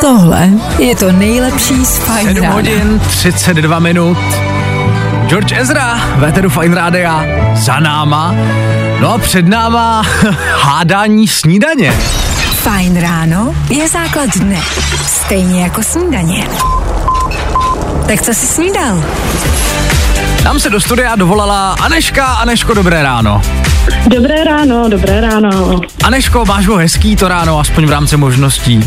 Tohle 0.00 0.48
je 0.78 0.96
to 0.96 1.12
nejlepší 1.12 1.84
z 1.84 1.98
Fajn 1.98 2.26
7 2.28 2.42
rána. 2.42 2.54
hodin 2.54 3.00
32 3.08 3.78
minut. 3.78 4.18
George 5.26 5.52
Ezra, 5.52 6.00
veteru 6.16 6.50
Fine 6.50 6.74
Rádia, 6.74 7.24
za 7.54 7.80
náma. 7.80 8.34
No 9.00 9.14
a 9.14 9.18
před 9.18 9.48
náma 9.48 10.02
hádání 10.62 11.28
snídaně. 11.28 11.92
Fajn 12.66 13.00
ráno 13.00 13.54
je 13.70 13.88
základ 13.88 14.30
dne. 14.36 14.60
Stejně 15.26 15.62
jako 15.62 15.82
snídaně. 15.82 16.48
Tak 18.06 18.22
co 18.22 18.34
jsi 18.34 18.46
snídal? 18.46 19.04
Tam 20.42 20.60
se 20.60 20.70
do 20.70 20.80
studia 20.80 21.16
dovolala 21.16 21.72
Aneška. 21.72 22.26
Aneško, 22.26 22.74
dobré 22.74 23.02
ráno. 23.02 23.42
Dobré 24.06 24.44
ráno, 24.44 24.88
dobré 24.88 25.20
ráno. 25.20 25.80
Aneško, 26.04 26.44
máš 26.44 26.66
ho 26.66 26.76
hezký 26.76 27.16
to 27.16 27.28
ráno, 27.28 27.58
aspoň 27.60 27.86
v 27.86 27.90
rámci 27.90 28.16
možností. 28.16 28.80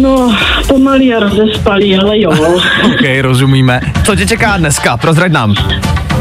No, 0.00 0.36
pomalý 0.68 1.14
a 1.14 1.20
rozespalý, 1.20 1.98
ale 1.98 2.20
jo. 2.20 2.30
OK, 2.84 3.04
rozumíme. 3.20 3.80
Co 4.04 4.16
tě 4.16 4.26
čeká 4.26 4.56
dneska? 4.56 4.96
Prozraď 4.96 5.32
nám. 5.32 5.54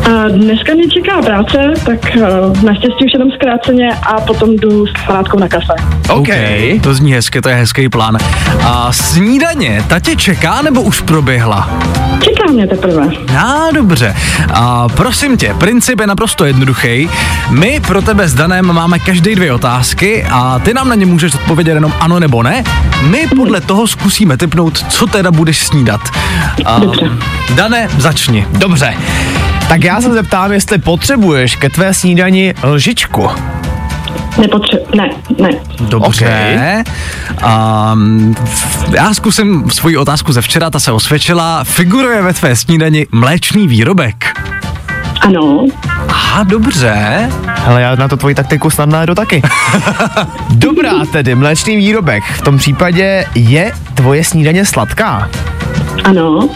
A 0.05 0.27
dneska 0.27 0.73
mě 0.73 0.87
čeká 0.87 1.21
práce, 1.21 1.57
tak 1.85 1.99
uh, 2.15 2.63
naštěstí 2.63 3.05
už 3.05 3.13
jenom 3.13 3.31
zkráceně 3.31 3.89
a 3.93 4.21
potom 4.21 4.55
jdu 4.55 4.85
s 4.87 4.91
kamarádkou 4.91 5.39
na 5.39 5.47
kafe. 5.47 5.73
OK. 6.09 6.27
To 6.81 6.93
zní 6.93 7.13
hezky, 7.13 7.41
to 7.41 7.49
je 7.49 7.55
hezký 7.55 7.89
plán. 7.89 8.17
A 8.63 8.91
snídaně, 8.91 9.83
ta 9.87 9.99
tě 9.99 10.15
čeká 10.15 10.61
nebo 10.61 10.81
už 10.81 11.01
proběhla? 11.01 11.69
Čeká 12.21 12.51
mě 12.51 12.67
teprve. 12.67 13.07
A 13.37 13.71
dobře. 13.73 14.15
A 14.53 14.87
prosím 14.89 15.37
tě, 15.37 15.55
princip 15.57 15.99
je 15.99 16.07
naprosto 16.07 16.45
jednoduchý. 16.45 17.09
My 17.49 17.81
pro 17.87 18.01
tebe 18.01 18.27
s 18.27 18.33
Danem 18.33 18.65
máme 18.65 18.99
každý 18.99 19.35
dvě 19.35 19.53
otázky 19.53 20.25
a 20.31 20.59
ty 20.59 20.73
nám 20.73 20.89
na 20.89 20.95
ně 20.95 21.05
můžeš 21.05 21.35
odpovědět 21.35 21.73
jenom 21.73 21.93
ano 21.99 22.19
nebo 22.19 22.43
ne. 22.43 22.63
My 23.01 23.27
podle 23.35 23.61
toho 23.61 23.87
zkusíme 23.87 24.37
typnout, 24.37 24.85
co 24.89 25.07
teda 25.07 25.31
budeš 25.31 25.63
snídat. 25.63 26.01
A, 26.65 26.79
Dobře. 26.79 27.09
Dane, 27.55 27.87
začni. 27.97 28.47
Dobře. 28.51 28.93
Tak 29.73 29.83
já 29.83 30.01
se 30.01 30.13
zeptám, 30.13 30.51
jestli 30.51 30.77
potřebuješ 30.77 31.55
ke 31.55 31.69
tvé 31.69 31.93
snídani 31.93 32.53
lžičku. 32.63 33.29
Nepotře... 34.41 34.79
Ne, 34.95 35.09
ne. 35.41 35.49
Dobře. 35.79 36.83
Um, 37.93 38.35
já 38.95 39.13
zkusím 39.13 39.69
svoji 39.69 39.97
otázku 39.97 40.31
ze 40.31 40.41
včera, 40.41 40.69
ta 40.69 40.79
se 40.79 40.91
osvědčila. 40.91 41.63
Figuruje 41.63 42.21
ve 42.21 42.33
tvé 42.33 42.55
snídani 42.55 43.07
mléčný 43.11 43.67
výrobek? 43.67 44.39
Ano. 45.21 45.65
Aha, 46.09 46.43
dobře. 46.43 47.29
Ale 47.65 47.81
já 47.81 47.95
na 47.95 48.07
to 48.07 48.17
tvoji 48.17 48.35
taktiku 48.35 48.69
snad 48.69 48.89
najdu 48.89 49.15
taky. 49.15 49.41
Dobrá 50.49 50.93
tedy, 51.11 51.35
mléčný 51.35 51.77
výrobek. 51.77 52.23
V 52.23 52.41
tom 52.41 52.57
případě 52.57 53.25
je 53.35 53.71
tvoje 53.93 54.23
snídaně 54.23 54.65
sladká. 54.65 55.29
Ano. 56.03 56.49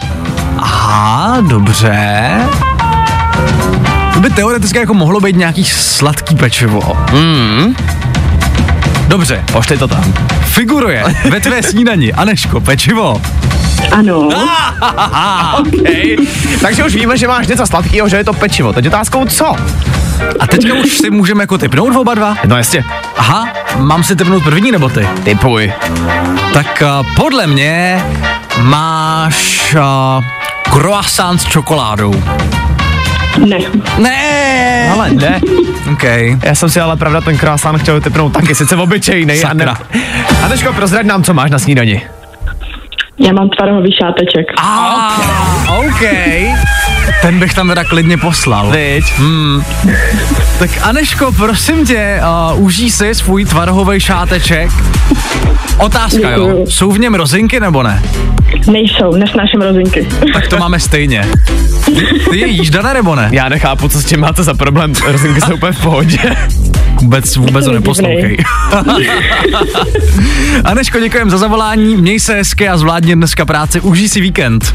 Aha, 0.58 1.42
dobře. 1.50 2.30
To 4.18 4.22
by 4.22 4.30
teoreticky 4.30 4.78
jako 4.78 4.94
mohlo 4.94 5.20
být 5.20 5.36
nějaký 5.36 5.64
sladký 5.66 6.36
pečivo. 6.36 6.98
Mm. 7.14 7.76
Dobře, 9.08 9.44
Pošli 9.52 9.78
to 9.78 9.88
tam. 9.88 10.14
figuruje 10.42 11.04
ve 11.30 11.40
tvé 11.40 11.64
snídani, 11.64 12.14
Aneško, 12.14 12.62
pečivo. 12.62 13.22
Ano. 13.92 14.30
Okay. 15.60 16.18
Takže 16.62 16.84
už 16.84 16.96
víme, 16.96 17.18
že 17.18 17.28
máš 17.28 17.48
něco 17.48 17.68
sladkého, 17.68 18.10
že 18.10 18.18
je 18.18 18.24
to 18.24 18.34
pečivo. 18.34 18.74
Teď 18.74 18.88
otázkou 18.88 19.26
co? 19.26 19.56
A 20.40 20.48
teďka 20.48 20.74
už 20.74 20.98
si 20.98 21.10
můžeme 21.10 21.44
jako 21.44 21.58
typnout 21.58 21.96
oba 21.96 22.14
dva? 22.14 22.36
No 22.46 22.58
jasně, 22.58 22.84
Aha, 23.18 23.48
mám 23.78 24.04
si 24.04 24.16
typnout 24.16 24.44
první 24.44 24.72
nebo 24.72 24.90
ty? 24.90 25.08
typuj. 25.24 25.74
Tak 26.54 26.84
uh, 27.02 27.08
podle 27.16 27.48
mě 27.48 28.04
máš 28.62 29.76
uh, 29.76 30.26
croissant 30.74 31.42
s 31.42 31.46
čokoládou. 31.46 32.24
Ne. 33.46 33.58
Ne. 33.98 34.90
Ale 34.94 35.10
ne. 35.12 35.42
OK. 35.92 36.04
Já 36.44 36.56
jsem 36.56 36.70
si 36.70 36.80
ale 36.80 36.96
pravda 36.96 37.22
ten 37.22 37.38
krásán 37.38 37.78
chtěl 37.78 38.02
typnout 38.02 38.34
taky, 38.34 38.56
sice 38.56 38.76
obyčejnej. 38.76 39.46
A, 39.46 39.54
ne... 39.54 39.66
Sakra. 39.66 39.78
a 40.46 40.50
teďko 40.50 40.74
prozrať 40.74 41.06
nám, 41.06 41.24
co 41.24 41.34
máš 41.34 41.52
na 41.52 41.60
snídani. 41.60 42.17
Já 43.20 43.34
mám 43.34 43.50
tvarohový 43.50 43.90
šáteček. 44.02 44.48
A, 44.62 45.16
OK. 45.78 46.02
Ten 47.22 47.40
bych 47.40 47.54
tam 47.54 47.68
teda 47.68 47.84
klidně 47.84 48.18
poslal. 48.18 48.72
Viď? 48.72 49.04
Hmm. 49.18 49.64
Tak 50.60 50.70
Aneško, 50.82 51.32
prosím 51.32 51.86
tě, 51.86 52.20
uh, 52.54 52.64
užij 52.64 52.90
si 52.92 53.16
svůj 53.16 53.46
tvarohový 53.46 54.00
šáteček. 54.00 54.70
Otázka, 55.78 56.30
jo. 56.30 56.48
Děkuju. 56.48 56.66
Jsou 56.68 56.92
v 56.92 57.00
něm 57.00 57.16
rozinky 57.16 57.60
nebo 57.60 57.84
ne? 57.84 58.04
Nejsou, 58.72 59.16
nesnáším 59.16 59.62
rozinky. 59.62 60.08
Tak 60.34 60.48
to 60.48 60.58
máme 60.58 60.80
stejně. 60.80 61.26
Ty 62.32 62.38
je 62.40 62.48
jíš, 62.48 62.70
Dana, 62.70 62.94
nebo 62.94 63.16
ne? 63.16 63.30
Já 63.32 63.50
nechápu, 63.50 63.90
co 63.90 64.02
s 64.02 64.06
tím 64.06 64.20
máte 64.20 64.44
za 64.44 64.54
problém. 64.54 64.94
Rozinky 65.06 65.42
jsou 65.42 65.54
úplně 65.54 65.72
v 65.72 65.82
pohodě. 65.82 66.20
Vůbec, 67.02 67.36
vůbec 67.36 67.66
To 67.66 67.72
neposlouchej. 67.72 68.38
Aneško, 70.64 71.00
děkujem 71.00 71.30
za 71.30 71.38
zavolání, 71.38 71.98
měj 71.98 72.20
se 72.20 72.34
hezky 72.34 72.70
a 72.70 72.78
zvládni 72.78 73.16
dneska 73.16 73.46
práci, 73.46 73.82
užij 73.82 74.10
si 74.10 74.22
víkend. 74.22 74.74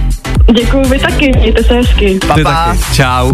Děkuju, 0.54 0.88
vy 0.88 0.98
taky, 0.98 1.32
mějte 1.38 1.64
se 1.64 1.74
hezky. 1.74 2.18
Ty 2.20 2.26
Papa. 2.26 2.42
taky. 2.42 2.78
Čau. 2.94 3.32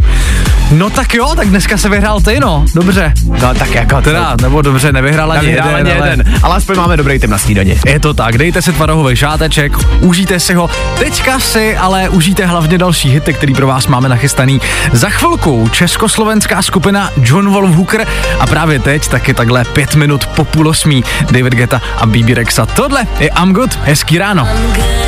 No 0.71 0.91
tak 0.91 1.15
jo, 1.15 1.33
tak 1.37 1.49
dneska 1.49 1.77
se 1.77 1.89
vyhrál 1.89 2.21
ty, 2.21 2.41
no. 2.41 2.65
Dobře. 2.75 3.13
No 3.43 3.55
tak 3.55 3.75
jako 3.75 4.01
Teda, 4.01 4.37
nebo 4.43 4.63
dobře, 4.63 4.93
nevyhrál 4.93 5.33
ani 5.33 5.47
jeden, 5.49 5.75
ani 5.75 5.93
ale- 5.93 6.09
jeden, 6.11 6.35
ale 6.43 6.57
aspoň 6.57 6.77
máme 6.77 6.97
dobrý 6.97 7.19
tým 7.19 7.31
na 7.31 7.39
snídani. 7.39 7.79
Je 7.87 8.01
to 8.01 8.15
tak, 8.15 8.39
dejte 8.39 8.63
si 8.63 8.73
tvarohový 8.73 9.17
šáteček, 9.17 9.73
užijte 10.01 10.41
si 10.41 10.55
ho. 10.55 10.71
Teďka 10.99 11.39
si 11.41 11.77
ale 11.77 12.09
užijte 12.09 12.47
hlavně 12.47 12.79
další 12.79 13.11
hity, 13.11 13.33
který 13.35 13.55
pro 13.55 13.67
vás 13.67 13.87
máme 13.87 14.09
nachystaný. 14.09 14.61
Za 14.93 15.09
chvilku 15.11 15.69
československá 15.73 16.63
skupina 16.63 17.11
John 17.23 17.51
Wolf 17.51 17.75
Hooker 17.77 18.07
a 18.41 18.47
právě 18.47 18.79
teď 18.79 19.09
taky 19.09 19.35
takhle 19.35 19.65
pět 19.65 19.95
minut 19.95 20.27
po 20.27 20.45
půl 20.45 20.69
osmí 20.69 21.05
David 21.31 21.55
Geta 21.55 21.81
a 21.99 22.07
BB 22.07 22.35
Rexa. 22.35 22.67
Tohle 22.67 23.07
je 23.21 23.31
I'm 23.43 23.53
Good, 23.53 23.79
hezký 23.83 24.19
ráno. 24.19 24.45
When 24.45 24.81
I 24.81 25.08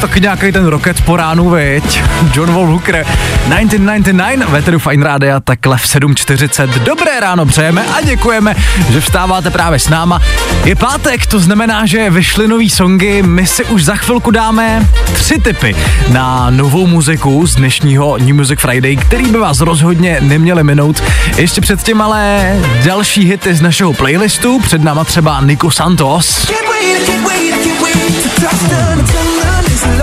Tak 0.00 0.10
taky 0.10 0.20
nějaký 0.20 0.52
ten 0.52 0.66
roket 0.66 1.00
po 1.00 1.16
ránu, 1.16 1.50
veď. 1.50 2.02
John 2.34 2.52
Wolf 2.52 2.68
Hooker, 2.68 3.04
1999, 3.04 4.48
veteru 4.48 4.78
Fine 4.78 5.04
Rádia, 5.04 5.40
takhle 5.40 5.76
v 5.76 5.84
7.40. 5.84 6.68
Dobré 6.68 7.20
ráno 7.20 7.46
přejeme 7.46 7.84
a 7.84 8.00
děkujeme, 8.00 8.54
že 8.90 9.00
vstáváte 9.00 9.50
právě 9.50 9.78
s 9.78 9.88
náma. 9.88 10.22
Je 10.64 10.74
pátek, 10.74 11.26
to 11.26 11.40
znamená, 11.40 11.86
že 11.86 12.10
vyšly 12.10 12.48
nový 12.48 12.70
songy, 12.70 13.22
my 13.22 13.46
si 13.46 13.64
už 13.64 13.84
za 13.84 13.96
chvilku 13.96 14.30
dáme 14.30 14.88
tři 15.12 15.38
typy 15.38 15.76
na 16.08 16.50
novou 16.50 16.86
muziku 16.86 17.46
z 17.46 17.54
dnešního 17.54 18.18
New 18.18 18.34
Music 18.34 18.60
Friday, 18.60 18.96
který 18.96 19.24
by 19.24 19.38
vás 19.38 19.60
rozhodně 19.60 20.18
neměli 20.20 20.64
minout. 20.64 21.02
Ještě 21.36 21.60
předtím 21.60 22.00
ale 22.00 22.52
další 22.84 23.24
hity 23.24 23.54
z 23.54 23.60
našeho 23.60 23.92
playlistu, 23.92 24.60
před 24.60 24.82
náma 24.82 25.04
třeba 25.04 25.40
Nico 25.40 25.70
Santos. 25.70 26.46
Can't 26.46 26.68
wait, 26.68 27.06
can't 27.06 27.24
wait, 27.24 27.54
can't 27.64 27.80
wait 27.80 29.35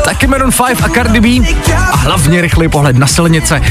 taky 0.06 0.28
Maroon 0.28 0.52
5 0.68 0.84
a 0.84 0.90
Cardi 0.90 1.20
B 1.20 1.48
a 1.92 1.96
hlavně 1.96 2.42
rychlý 2.42 2.70
pohled 2.70 2.98
na 2.98 3.08
silnice, 3.08 3.62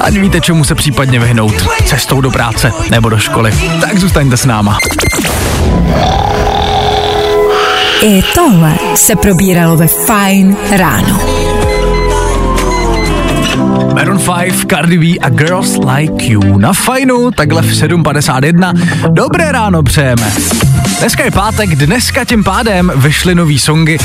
ať 0.00 0.14
víte, 0.14 0.40
čemu 0.40 0.64
se 0.64 0.74
případně 0.74 1.20
vyhnout 1.20 1.68
cestou 1.86 2.20
do 2.20 2.30
práce 2.30 2.72
nebo 2.90 3.08
do 3.08 3.18
školy. 3.18 3.52
Tak 3.80 3.98
zůstaňte 3.98 4.36
s 4.36 4.44
náma. 4.44 4.78
I 8.02 8.22
tohle 8.34 8.74
se 8.94 9.16
probíralo 9.16 9.76
ve 9.76 9.86
Fajn 9.86 10.56
ráno. 10.76 11.20
Maroon 13.94 14.18
5, 14.18 14.54
Cardi 14.70 14.98
B 14.98 15.18
a 15.20 15.28
Girls 15.28 15.76
Like 15.76 16.24
You 16.24 16.58
na 16.58 16.72
fajnu, 16.72 17.30
takhle 17.30 17.62
v 17.62 17.66
7.51. 17.66 18.72
Dobré 19.08 19.52
ráno 19.52 19.82
přejeme. 19.82 20.32
Dneska 20.98 21.24
je 21.24 21.30
pátek, 21.30 21.70
dneska 21.76 22.24
tím 22.24 22.44
pádem 22.44 22.92
vyšly 22.96 23.34
nový 23.34 23.58
songy 23.58 23.98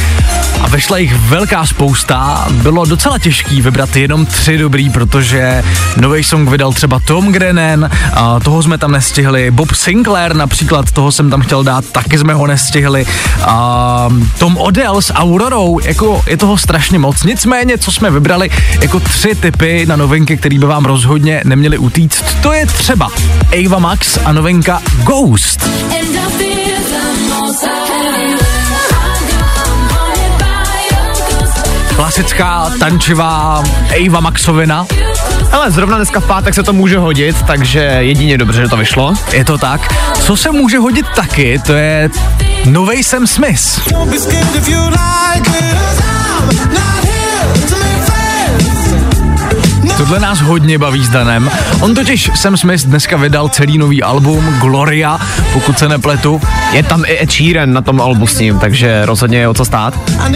a 0.69 0.71
vyšla 0.71 0.97
jich 0.97 1.15
velká 1.15 1.65
spousta. 1.65 2.47
Bylo 2.51 2.86
docela 2.86 3.17
těžký 3.17 3.62
vybrat 3.62 3.95
jenom 3.95 4.25
tři 4.25 4.58
dobrý, 4.58 4.89
protože 4.89 5.63
nový 5.97 6.23
song 6.23 6.49
vydal 6.49 6.73
třeba 6.73 6.99
Tom 6.99 7.32
Grennan, 7.32 7.89
a 8.13 8.39
toho 8.39 8.63
jsme 8.63 8.77
tam 8.77 8.91
nestihli, 8.91 9.51
Bob 9.51 9.73
Sinclair 9.73 10.36
například, 10.36 10.91
toho 10.91 11.12
jsem 11.12 11.29
tam 11.29 11.41
chtěl 11.41 11.63
dát, 11.63 11.86
taky 11.86 12.17
jsme 12.17 12.34
ho 12.34 12.47
nestihli. 12.47 13.05
A 13.41 14.10
Tom 14.39 14.58
Odell 14.58 15.01
s 15.01 15.13
Aurorou, 15.13 15.79
jako 15.84 16.21
je 16.27 16.38
toho 16.38 16.58
strašně 16.58 16.99
moc. 16.99 17.23
Nicméně, 17.23 17.77
co 17.77 17.91
jsme 17.91 18.12
vybrali 18.12 18.49
jako 18.82 18.99
tři 18.99 19.36
typy 19.36 19.86
na 19.86 19.95
novinky, 19.95 20.38
které 20.38 20.60
by 20.60 20.65
vám 20.65 20.86
rozhodně 20.86 21.41
neměly 21.45 21.77
utíct, 21.77 22.25
to 22.41 22.53
je 22.53 22.65
třeba 22.65 23.10
Ava 23.65 23.79
Max 23.79 24.17
a 24.25 24.32
novinka 24.32 24.82
Ghost. 25.03 25.69
Klasická 32.00 32.72
tančivá 32.80 33.64
Ava 33.92 34.20
Maxovina. 34.20 34.86
Ale 35.52 35.72
zrovna 35.72 35.98
dneska 35.98 36.20
v 36.20 36.28
pátek 36.28 36.54
se 36.54 36.64
to 36.64 36.74
může 36.74 36.98
hodit, 36.98 37.36
takže 37.48 37.80
jedině 38.00 38.38
dobře, 38.38 38.62
že 38.62 38.68
to 38.68 38.78
vyšlo. 38.78 39.14
Je 39.32 39.46
to 39.46 39.58
tak. 39.58 39.94
Co 40.22 40.38
se 40.38 40.52
může 40.52 40.80
hodit 40.80 41.06
taky, 41.16 41.60
to 41.66 41.74
je 41.74 42.10
novej 42.66 43.04
Sam 43.04 43.28
Smith. 43.28 43.80
Tohle 50.00 50.20
nás 50.20 50.42
hodně 50.42 50.78
baví 50.78 51.06
s 51.06 51.10
Danem. 51.10 51.52
On 51.82 51.96
totiž 51.96 52.32
Sam 52.36 52.58
Smith 52.58 52.86
dneska 52.86 53.18
vydal 53.18 53.50
celý 53.50 53.78
nový 53.78 54.04
album 54.04 54.46
Gloria, 54.60 55.20
pokud 55.54 55.80
se 55.80 55.90
nepletu. 55.90 56.42
Je 56.72 56.84
tam 56.84 57.04
i 57.06 57.24
Ed 57.24 57.32
Sheeran 57.32 57.74
na 57.74 57.82
tom 57.82 58.02
albu 58.02 58.28
s 58.28 58.40
ním, 58.40 58.60
takže 58.60 59.06
rozhodně 59.06 59.38
je 59.38 59.48
o 59.48 59.54
co 59.54 59.66
stát. 59.66 59.94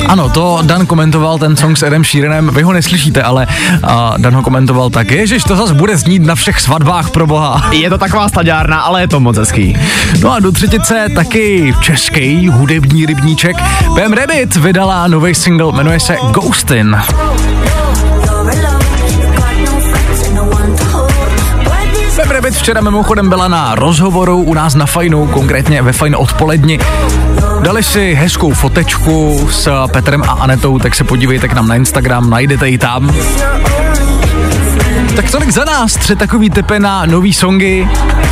Ano, 0.08 0.30
to 0.30 0.60
Dan 0.62 0.86
komentoval 0.86 1.39
ten 1.39 1.58
song 1.58 1.78
s 1.78 1.84
Edem 1.84 2.04
Sheeranem, 2.04 2.49
vy 2.54 2.62
ho 2.62 2.73
neslyšíte, 2.73 3.23
ale 3.23 3.47
uh, 3.84 4.17
Dan 4.17 4.36
ho 4.36 4.43
komentoval 4.43 4.89
tak, 4.89 5.12
ježiš, 5.12 5.43
to 5.43 5.56
zase 5.56 5.73
bude 5.73 5.97
znít 5.97 6.23
na 6.23 6.36
všech 6.36 6.60
svatbách 6.60 7.10
pro 7.10 7.28
boha. 7.28 7.71
Je 7.71 7.89
to 7.89 7.97
taková 7.97 8.30
staďárna, 8.30 8.80
ale 8.80 9.02
je 9.02 9.08
to 9.08 9.19
moc 9.19 9.38
hezký. 9.38 9.78
No 10.21 10.32
a 10.32 10.39
do 10.39 10.52
třetice 10.52 11.08
taky 11.15 11.73
český 11.82 12.49
hudební 12.49 13.06
rybníček. 13.06 13.56
PM 13.95 14.13
Rabbit 14.13 14.56
vydala 14.56 15.08
nový 15.08 15.36
single, 15.36 15.71
jmenuje 15.71 15.99
se 15.99 16.17
Ghostin. 16.34 16.97
Pep 22.23 22.31
Rabbit 22.31 22.53
včera 22.55 22.81
mimochodem 22.81 23.29
byla 23.29 23.47
na 23.47 23.75
rozhovoru 23.75 24.38
u 24.38 24.53
nás 24.53 24.75
na 24.75 24.86
Fajnu, 24.86 25.27
konkrétně 25.27 25.81
ve 25.81 25.93
Fajn 25.93 26.15
odpoledni. 26.15 26.79
Dali 27.62 27.83
si 27.83 28.13
hezkou 28.13 28.53
fotečku 28.53 29.47
s 29.51 29.88
Petrem 29.91 30.23
a 30.23 30.31
Anetou, 30.31 30.79
tak 30.79 30.95
se 30.95 31.03
podívejte 31.03 31.47
k 31.47 31.53
nám 31.53 31.67
na 31.67 31.75
Instagram, 31.75 32.29
najdete 32.29 32.69
ji 32.69 32.77
tam. 32.77 33.15
Tak 35.15 35.31
tolik 35.31 35.49
za 35.49 35.65
nás, 35.65 35.93
tři 35.93 36.15
takový 36.15 36.49
typy 36.49 36.79
na 36.79 37.05
nový 37.05 37.33
songy, 37.33 37.88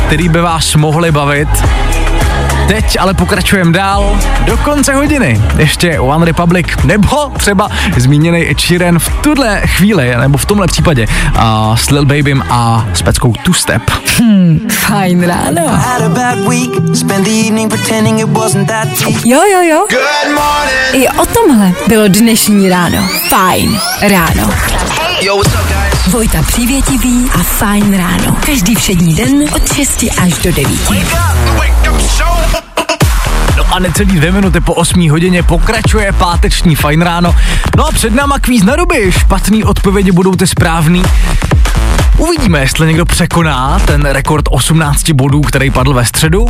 který 0.06 0.28
by 0.28 0.40
vás 0.40 0.74
mohly 0.74 1.12
bavit. 1.12 1.48
Teď 2.68 2.96
ale 3.00 3.14
pokračujeme 3.14 3.72
dál 3.72 4.18
do 4.44 4.56
konce 4.56 4.94
hodiny. 4.94 5.40
Ještě 5.58 6.00
One 6.00 6.26
Republic 6.26 6.66
nebo 6.84 7.30
třeba 7.38 7.68
zmíněný 7.96 8.50
Ed 8.50 8.60
Sheeran 8.60 8.98
v 8.98 9.08
tuhle 9.20 9.60
chvíli, 9.66 10.16
nebo 10.16 10.38
v 10.38 10.46
tomhle 10.46 10.66
případě 10.66 11.06
uh, 11.06 11.76
s 11.76 11.90
Lil 11.90 12.04
Babym 12.04 12.44
a 12.50 12.86
s 12.94 13.02
peckou 13.02 13.32
Two 13.32 13.54
Step. 13.54 13.82
Fajn 14.70 15.26
ráno. 15.26 15.60
A. 15.68 15.76
Jo, 19.24 19.40
jo, 19.52 19.60
jo. 19.62 19.86
Good 19.90 20.34
morning. 20.34 20.92
I 20.92 21.08
o 21.08 21.26
tomhle 21.26 21.72
bylo 21.88 22.08
dnešní 22.08 22.68
ráno. 22.68 23.08
Fajn 23.28 23.80
ráno. 24.00 24.50
Yo, 25.20 25.36
what's 25.36 25.54
up, 25.54 25.68
guys? 25.68 25.81
Vojta 26.12 26.42
Přívětivý 26.42 27.30
a 27.34 27.42
Fajn 27.42 27.96
ráno. 27.96 28.36
Každý 28.46 28.74
všední 28.74 29.14
den 29.14 29.44
od 29.56 29.72
6 29.72 30.04
až 30.22 30.38
do 30.38 30.52
9. 30.52 30.88
Wake 30.88 31.92
up, 31.92 32.00
show. 32.00 32.71
A 33.72 33.78
necelý 33.78 34.14
dvě 34.14 34.32
minuty 34.32 34.60
po 34.60 34.74
8 34.74 35.10
hodině 35.10 35.42
pokračuje 35.42 36.12
páteční 36.12 36.74
fajn 36.74 37.02
ráno. 37.02 37.36
No 37.76 37.86
a 37.86 37.92
před 37.92 38.14
náma 38.14 38.38
kvíz 38.38 38.62
na 38.62 38.76
ruby. 38.76 39.12
Špatný 39.12 39.64
odpovědi 39.64 40.12
budou 40.12 40.34
ty 40.34 40.46
správný. 40.46 41.02
Uvidíme, 42.16 42.60
jestli 42.60 42.86
někdo 42.86 43.04
překoná 43.04 43.78
ten 43.86 44.04
rekord 44.04 44.44
18 44.50 45.10
bodů, 45.10 45.40
který 45.40 45.70
padl 45.70 45.94
ve 45.94 46.04
středu. 46.04 46.46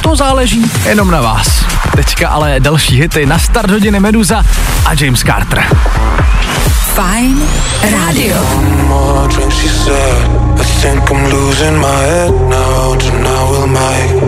To 0.00 0.16
záleží 0.16 0.70
jenom 0.84 1.10
na 1.10 1.20
vás. 1.20 1.64
Teďka 1.96 2.28
ale 2.28 2.60
další 2.60 3.00
hity 3.00 3.26
na 3.26 3.38
start 3.38 3.70
hodiny 3.70 4.00
Meduza 4.00 4.44
a 4.86 4.94
James 5.00 5.20
Carter. 5.20 5.64
Fajn 6.94 7.42
rádio. 7.92 8.36
more 8.88 9.28
drink, 9.28 9.52
she 9.52 9.68
said. 9.68 10.28
I 10.60 10.64
think 10.64 11.10
I'm 11.10 11.30
losing 11.30 11.76
my 11.80 12.02
head 12.10 12.32
now. 12.48 12.96
Tonight 12.96 13.50
we'll 13.50 13.66
make. 13.66 14.27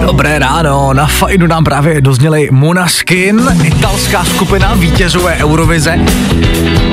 Dobré 0.00 0.38
ráno, 0.38 0.92
na 0.92 1.06
fajnu 1.06 1.46
nám 1.46 1.64
právě 1.64 2.00
dozněli 2.00 2.48
Monaskin, 2.50 3.40
italská 3.64 4.24
skupina 4.24 4.74
vítězové 4.74 5.34
Eurovize. 5.34 5.98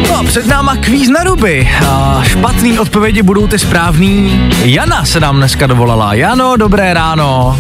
No 0.10 0.18
a 0.18 0.24
před 0.24 0.48
náma 0.48 0.76
kvíz 0.76 1.10
na 1.10 1.24
ruby. 1.24 1.70
A 1.88 2.22
špatný 2.24 2.80
odpovědi 2.80 3.22
budou 3.22 3.48
ty 3.48 3.60
správný. 3.60 4.50
Jana 4.64 5.06
se 5.06 5.20
nám 5.20 5.38
dneska 5.38 5.68
dovolala. 5.68 6.14
Jano, 6.14 6.58
dobré 6.58 6.94
ráno. 6.94 7.60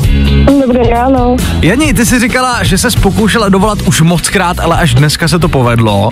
Dobré 0.62 0.90
ráno. 0.90 1.36
Jani, 1.62 1.94
ty 1.94 2.06
jsi 2.06 2.20
říkala, 2.20 2.64
že 2.64 2.78
se 2.78 2.88
pokoušela 3.02 3.50
dovolat 3.50 3.82
už 3.82 4.02
moc 4.02 4.30
krát, 4.30 4.60
ale 4.60 4.78
až 4.78 4.94
dneska 4.94 5.28
se 5.28 5.40
to 5.40 5.50
povedlo. 5.50 6.10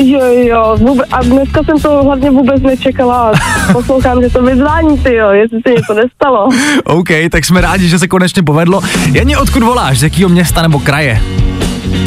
Jo, 0.00 0.20
jo, 0.24 0.76
vůbec, 0.78 1.08
a 1.12 1.22
dneska 1.22 1.60
jsem 1.64 1.78
to 1.78 2.02
hlavně 2.04 2.30
vůbec 2.30 2.62
nečekala. 2.62 3.32
Poslouchám, 3.72 4.22
že 4.22 4.30
to 4.30 4.42
vyzvání, 4.42 4.98
ty 4.98 5.14
jo, 5.14 5.30
jestli 5.30 5.58
se 5.66 5.74
něco 5.74 5.94
nestalo. 5.94 6.48
OK, 6.84 7.08
tak 7.30 7.44
jsme 7.44 7.60
rádi, 7.60 7.88
že 7.88 7.98
se 7.98 8.08
konečně 8.08 8.29
povedlo. 8.42 8.80
Jani, 9.12 9.36
odkud 9.36 9.62
voláš? 9.62 9.98
Z 9.98 10.02
jakého 10.02 10.28
města 10.28 10.62
nebo 10.62 10.78
kraje? 10.80 11.22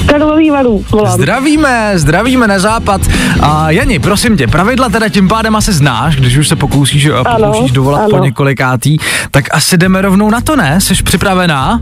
Karlový 0.07 0.49
varů 0.51 0.85
volám. 0.91 1.13
Zdravíme, 1.13 1.91
zdravíme 1.95 2.47
na 2.47 2.59
západ. 2.59 3.01
A 3.41 3.71
Jani, 3.71 3.99
prosím 3.99 4.37
tě, 4.37 4.47
pravidla 4.47 4.89
teda 4.89 5.09
tím 5.09 5.27
pádem 5.27 5.55
asi 5.55 5.73
znáš, 5.73 6.15
když 6.15 6.37
už 6.37 6.47
se 6.47 6.55
pokoušíš, 6.55 7.05
Ano, 7.05 7.23
pokoušíš 7.47 7.71
dovolat 7.71 8.09
po 8.09 8.15
ano. 8.15 8.25
několikátý, 8.25 8.97
tak 9.31 9.45
asi 9.55 9.77
jdeme 9.77 10.01
rovnou 10.01 10.29
na 10.29 10.41
to, 10.41 10.55
ne? 10.55 10.81
Jsi 10.81 10.93
připravená? 11.03 11.81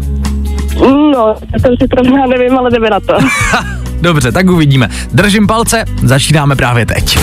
No, 1.14 1.36
jsem 1.62 1.74
si 1.82 1.88
pravda 1.88 2.28
nevím, 2.28 2.58
ale 2.58 2.72
jdeme 2.72 2.90
na 2.90 3.00
to. 3.00 3.14
Dobře, 4.02 4.32
tak 4.32 4.50
uvidíme. 4.50 4.90
Držím 5.14 5.48
palce, 5.48 5.86
začínáme 6.04 6.56
právě 6.56 6.86
teď. 6.86 7.20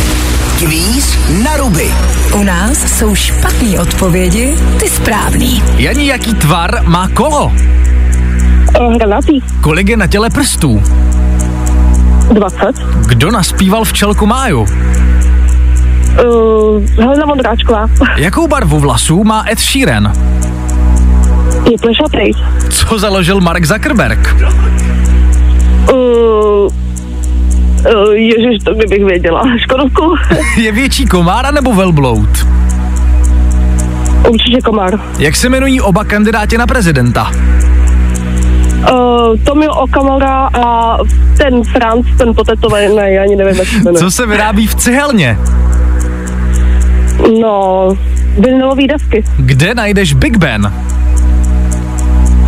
Kvíz 0.58 1.18
na 1.44 1.56
ruby. 1.56 1.90
U 2.34 2.42
nás 2.42 2.98
jsou 2.98 3.14
špatné 3.14 3.80
odpovědi, 3.80 4.54
ty 4.80 4.88
správný. 4.88 5.62
Jani, 5.76 6.06
jaký 6.06 6.34
tvar 6.34 6.82
má 6.86 7.08
kolo? 7.08 7.52
Hranatý. 8.94 9.40
Kolik 9.60 9.88
je 9.88 9.96
na 9.96 10.06
těle 10.06 10.30
prstů? 10.30 10.82
20. 12.32 12.58
Kdo 13.08 13.30
naspíval 13.30 13.84
včelku 13.84 14.26
Máju? 14.26 14.60
Uh, 14.60 14.68
Helena 17.00 17.26
Vondráčková. 17.26 17.86
Jakou 18.16 18.48
barvu 18.48 18.78
vlasů 18.80 19.24
má 19.24 19.44
Ed 19.50 19.58
Sheeran? 19.58 20.12
Je 21.70 21.78
plešatej. 21.78 22.32
Co 22.70 22.98
založil 22.98 23.40
Mark 23.40 23.64
Zuckerberg? 23.64 24.36
Uh, 25.92 26.87
uh, 27.80 28.12
ježiš, 28.12 28.64
to 28.64 28.74
kdybych 28.74 29.04
věděla. 29.04 29.42
Škodovku. 29.58 30.14
Je 30.56 30.72
větší 30.72 31.06
komára 31.06 31.50
nebo 31.50 31.74
velbloud? 31.74 32.28
Určitě 34.28 34.60
komár. 34.60 35.00
Jak 35.18 35.36
se 35.36 35.46
jmenují 35.46 35.80
oba 35.80 36.04
kandidáti 36.04 36.58
na 36.58 36.66
prezidenta? 36.66 37.32
Uh, 38.92 39.36
Tomio 39.44 39.74
Okamura 39.74 40.50
a 40.54 40.96
ten 41.38 41.64
Franc, 41.64 42.06
ten 42.18 42.34
potetovaný, 42.34 42.96
ne, 42.96 43.12
já 43.12 43.22
ani 43.22 43.36
nevím, 43.36 43.56
jak 43.56 43.68
se 43.68 43.76
jmenuje. 43.76 43.98
Co 43.98 44.10
se 44.10 44.26
vyrábí 44.26 44.66
v 44.66 44.74
cihelně? 44.74 45.38
No, 47.40 47.88
vinylový 48.38 48.86
desky. 48.86 49.24
Kde 49.36 49.74
najdeš 49.74 50.12
Big 50.14 50.36
Ben? 50.36 50.72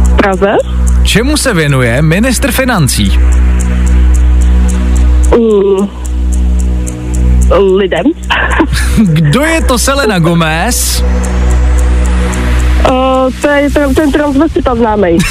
V 0.04 0.16
Praze. 0.16 0.56
Čemu 1.02 1.36
se 1.36 1.54
věnuje 1.54 2.02
ministr 2.02 2.52
financí? 2.52 3.18
Lidem. 7.60 8.06
Kdo 8.96 9.44
je 9.44 9.60
to 9.60 9.78
Selena 9.78 10.18
Gomez? 10.18 11.04
Uh, 12.90 13.30
to 13.40 13.48
je 13.48 13.70
ten, 13.70 13.94
ten 13.94 14.12
transvestita 14.12 14.74
známej. 14.74 15.18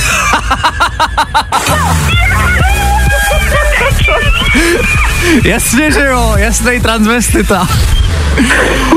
Jasně, 5.44 5.92
že 5.92 6.06
jo, 6.06 6.34
jasný 6.38 6.80
transvestita. 6.82 7.68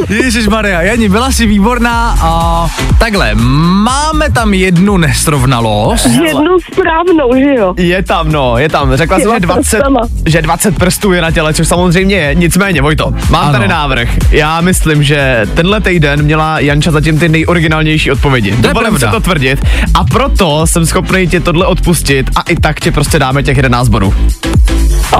Ježíš 0.09 0.49
Maria, 0.49 0.83
Jani, 0.83 1.09
byla 1.09 1.33
si 1.33 1.47
výborná 1.47 2.16
a 2.21 2.66
takhle, 2.99 3.35
máme 3.35 4.31
tam 4.31 4.55
jednu 4.55 4.97
nesrovnalost. 4.97 6.07
Jednu 6.07 6.57
správnou, 6.73 7.31
že 7.38 7.55
jo? 7.55 7.75
Je 7.77 8.03
tam, 8.03 8.33
no, 8.33 8.59
je 8.59 8.68
tam. 8.68 8.97
Řekla 8.97 9.16
jsi, 9.18 9.23
Těma 9.23 9.35
že 9.35 9.40
20, 9.40 9.61
prstama. 9.77 10.01
že 10.27 10.42
20 10.42 10.77
prstů 10.79 11.12
je 11.12 11.23
na 11.23 11.31
těle, 11.31 11.55
což 11.55 11.68
samozřejmě 11.68 12.14
je. 12.16 12.35
Nicméně, 12.35 12.83
Vojto, 12.83 13.14
mám 13.31 13.42
Ano. 13.45 13.53
tady 13.53 13.68
návrh. 13.68 14.09
Já 14.31 14.61
myslím, 14.61 15.03
že 15.03 15.47
tenhle 15.55 15.81
týden 15.81 16.23
měla 16.23 16.61
Janča 16.61 16.90
zatím 16.90 17.18
ty 17.18 17.29
nejoriginálnější 17.29 18.11
odpovědi. 18.11 18.51
je 18.51 18.57
Dovolím 18.57 18.92
si 18.95 18.99
pravda. 18.99 19.11
to 19.11 19.21
tvrdit. 19.21 19.64
A 19.95 20.05
proto 20.05 20.66
jsem 20.66 20.87
schopný 20.87 21.27
ti 21.29 21.40
tohle 21.40 21.66
odpustit 21.66 22.31
a 22.37 22.40
i 22.42 22.57
tak 22.57 22.81
tě 22.81 22.92
prostě 22.92 23.18
dáme 23.18 23.42
těch 23.42 23.57
11 23.57 23.88
bodů. 23.88 24.14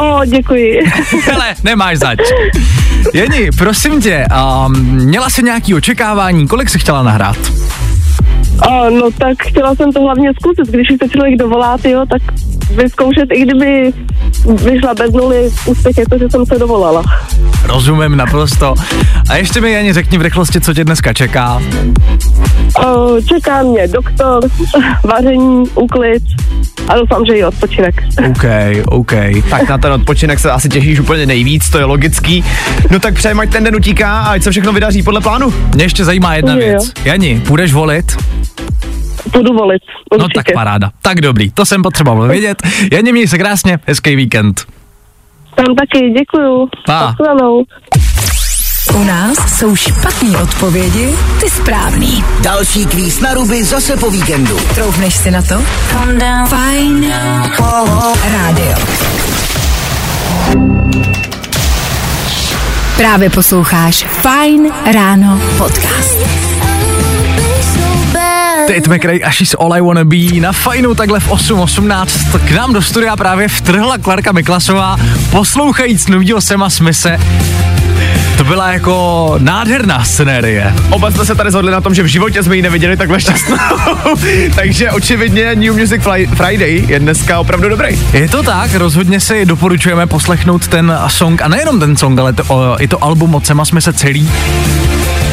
O, 0.01 0.25
děkuji. 0.25 0.81
Hele, 1.25 1.55
nemáš 1.65 1.99
zač. 1.99 2.19
Jeni, 3.15 3.51
prosím 3.59 4.01
tě, 4.01 4.27
um, 4.67 4.73
měla 4.87 5.31
jsi 5.31 5.43
nějaký 5.43 5.75
očekávání, 5.75 6.49
kolik 6.49 6.71
jsi 6.71 6.79
chtěla 6.79 7.03
nahrát? 7.03 7.37
O, 8.69 8.91
no 8.91 9.11
tak 9.19 9.37
chtěla 9.43 9.75
jsem 9.75 9.93
to 9.93 10.01
hlavně 10.01 10.31
zkusit, 10.41 10.75
když 10.75 10.89
se 11.03 11.09
člověk 11.09 11.39
dovolá, 11.39 11.79
jo, 11.85 12.05
tak 12.11 12.23
vyzkoušet, 12.75 13.29
i 13.33 13.43
kdyby 13.43 13.93
vyšla 14.47 14.95
bez 14.95 15.13
nuly, 15.13 15.51
úspěch 15.67 15.99
je 15.99 16.05
to, 16.11 16.19
že 16.19 16.31
jsem 16.31 16.47
se 16.47 16.59
dovolala. 16.59 17.03
Rozumím 17.65 18.17
naprosto. 18.17 18.75
A 19.31 19.37
ještě 19.37 19.61
mi 19.61 19.77
ani 19.77 19.93
řekni 19.93 20.19
v 20.19 20.23
rychlosti, 20.23 20.61
co 20.61 20.75
tě 20.75 20.85
dneska 20.85 21.13
čeká. 21.13 21.63
O, 22.87 23.17
čeká 23.29 23.63
mě 23.63 23.89
doktor, 23.89 24.43
vaření, 25.05 25.69
úklid 25.75 26.23
a 26.89 26.95
doufám, 26.97 27.25
že 27.25 27.33
i 27.35 27.45
odpočinek. 27.45 28.03
OK, 28.31 28.45
OK. 28.87 29.13
Tak 29.51 29.69
na 29.69 29.79
ten 29.79 29.93
odpočinek 29.93 30.39
se 30.39 30.51
asi 30.51 30.69
těšíš 30.69 31.01
úplně 31.01 31.27
nejvíc, 31.27 31.71
to 31.71 31.79
je 31.79 31.85
logický. 31.85 32.45
No 32.91 33.01
tak 33.01 33.15
přejem, 33.15 33.41
ať 33.41 33.51
ten 33.51 33.65
den 33.65 33.77
utíká 33.77 34.21
a 34.21 34.31
ať 34.33 34.43
se 34.43 34.51
všechno 34.51 34.73
vydaří 34.73 35.03
podle 35.03 35.21
plánu. 35.21 35.55
Mě 35.75 35.85
ještě 35.85 36.05
zajímá 36.05 36.35
jedna 36.35 36.53
Jo, 36.53 36.59
jo. 36.61 36.67
věc. 36.67 36.93
Jani, 37.05 37.43
půjdeš 37.47 37.73
volit? 37.73 38.17
Budu 39.33 39.55
volit, 39.55 39.83
No 40.13 40.25
určitě. 40.25 40.35
tak 40.45 40.55
paráda. 40.55 40.91
Tak 41.03 41.21
dobrý, 41.21 41.51
to 41.51 41.67
jsem 41.67 41.83
potřeboval 41.83 42.29
vědět. 42.29 42.63
Jani, 42.93 43.13
měj 43.13 43.29
se 43.29 43.39
krásně, 43.39 43.79
hezký 43.87 44.17
víkend. 44.17 44.63
Tam 45.55 45.67
taky, 45.75 46.11
děkuju. 46.11 46.69
Pa. 46.87 47.15
U 48.95 49.05
nás 49.05 49.59
jsou 49.59 49.77
špatné 49.77 50.39
odpovědi, 50.43 51.15
ty 51.41 51.51
správný. 51.51 52.25
Další 52.43 52.87
kvíz 52.87 53.21
na 53.21 53.35
ruby 53.35 53.65
zase 53.65 53.97
po 53.97 54.11
víkendu. 54.11 54.57
Troufneš 54.75 55.15
si 55.15 55.31
na 55.31 55.43
to? 55.43 55.63
Fajn 56.47 57.13
rádio. 58.25 58.77
Právě 62.97 63.31
posloucháš 63.31 64.05
Fajn 64.05 64.73
ráno 64.93 65.41
podcast. 65.59 66.52
Tate 68.67 68.89
McRae 68.89 69.21
a 69.25 69.31
She's 69.31 69.55
All 69.55 69.75
I 69.75 69.81
Wanna 69.81 70.05
Be 70.05 70.41
na 70.41 70.53
fajnu 70.53 70.95
takhle 70.95 71.21
v 71.21 71.29
8.18 71.29 72.39
k 72.39 72.51
nám 72.51 72.73
do 72.73 72.83
studia 72.83 73.17
právě 73.17 73.49
vtrhla 73.49 73.99
Klarka 73.99 74.33
Miklasová 74.33 74.97
poslouchajíc 75.31 76.09
novýho 76.09 76.41
Sema 76.41 76.71
Smise. 76.71 77.19
To 78.43 78.49
byla 78.49 78.73
jako 78.73 79.35
nádherná 79.39 80.05
scenérie. 80.05 80.75
Oba 80.91 81.11
jsme 81.11 81.25
se 81.27 81.35
tady 81.35 81.51
zhodli 81.51 81.73
na 81.73 81.81
tom, 81.81 81.95
že 81.95 82.03
v 82.03 82.07
životě 82.07 82.43
jsme 82.43 82.57
ji 82.57 82.63
neviděli 82.63 82.97
takhle 82.97 83.21
šťastnou. 83.21 83.57
Takže 84.55 84.91
očividně 84.91 85.55
New 85.55 85.79
Music 85.79 86.03
Fly- 86.03 86.27
Friday 86.35 86.85
je 86.89 86.99
dneska 86.99 87.41
opravdu 87.41 87.69
dobrý. 87.69 87.99
Je 88.13 88.29
to 88.29 88.43
tak, 88.43 88.75
rozhodně 88.75 89.21
si 89.21 89.45
doporučujeme 89.47 90.07
poslechnout 90.07 90.69
ten 90.69 90.99
song 91.09 91.43
a 91.43 91.49
nejenom 91.49 91.81
ten 91.81 91.97
song, 91.97 92.19
ale 92.19 92.33
to, 92.33 92.45
o, 92.49 92.77
i 92.79 92.89
to 92.89 93.05
album 93.05 93.35
od 93.35 93.47
Sema 93.47 93.65
Smise 93.65 93.93
celý. 93.93 94.31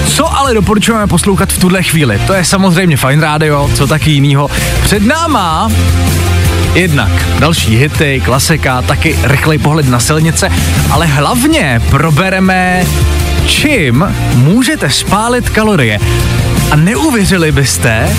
Co 0.07 0.37
ale 0.37 0.53
doporučujeme 0.53 1.07
poslouchat 1.07 1.53
v 1.53 1.59
tuhle 1.59 1.83
chvíli? 1.83 2.21
To 2.27 2.33
je 2.33 2.45
samozřejmě 2.45 2.97
Fine 2.97 3.21
Radio, 3.21 3.69
co 3.75 3.87
taky 3.87 4.11
jinýho. 4.11 4.49
Před 4.83 5.03
náma 5.03 5.71
Jednak 6.73 7.11
další 7.39 7.77
hity, 7.77 8.21
klasika, 8.25 8.81
taky 8.81 9.19
rychlej 9.23 9.57
pohled 9.57 9.87
na 9.89 9.99
silnice, 9.99 10.49
ale 10.91 11.05
hlavně 11.05 11.81
probereme, 11.89 12.85
čím 13.45 14.15
můžete 14.33 14.89
spálit 14.89 15.49
kalorie. 15.49 15.99
A 16.71 16.75
neuvěřili 16.75 17.51
byste, 17.51 18.09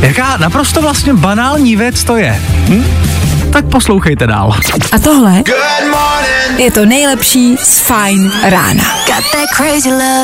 jaká 0.00 0.36
naprosto 0.36 0.82
vlastně 0.82 1.14
banální 1.14 1.76
věc 1.76 2.04
to 2.04 2.16
je. 2.16 2.42
Hm? 2.68 2.84
Tak 3.52 3.64
poslouchejte 3.64 4.26
dál. 4.26 4.52
A 4.92 4.98
tohle 4.98 5.42
je 6.56 6.70
to 6.70 6.86
nejlepší 6.86 7.56
z 7.56 7.80
Fajn 7.80 8.32
rána. 8.48 8.84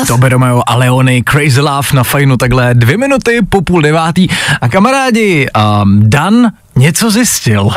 Tobe 0.06 0.28
Romeo 0.28 0.62
a 0.66 0.76
Leony 0.76 1.22
Crazy 1.30 1.60
Love 1.60 1.88
na 1.94 2.04
fajnu 2.04 2.36
takhle 2.36 2.74
dvě 2.74 2.98
minuty 2.98 3.38
po 3.48 3.62
půl 3.62 3.82
devátý. 3.82 4.28
A 4.60 4.68
kamarádi, 4.68 5.48
um, 5.82 6.02
Dan 6.10 6.52
něco 6.76 7.10
zjistil. 7.10 7.70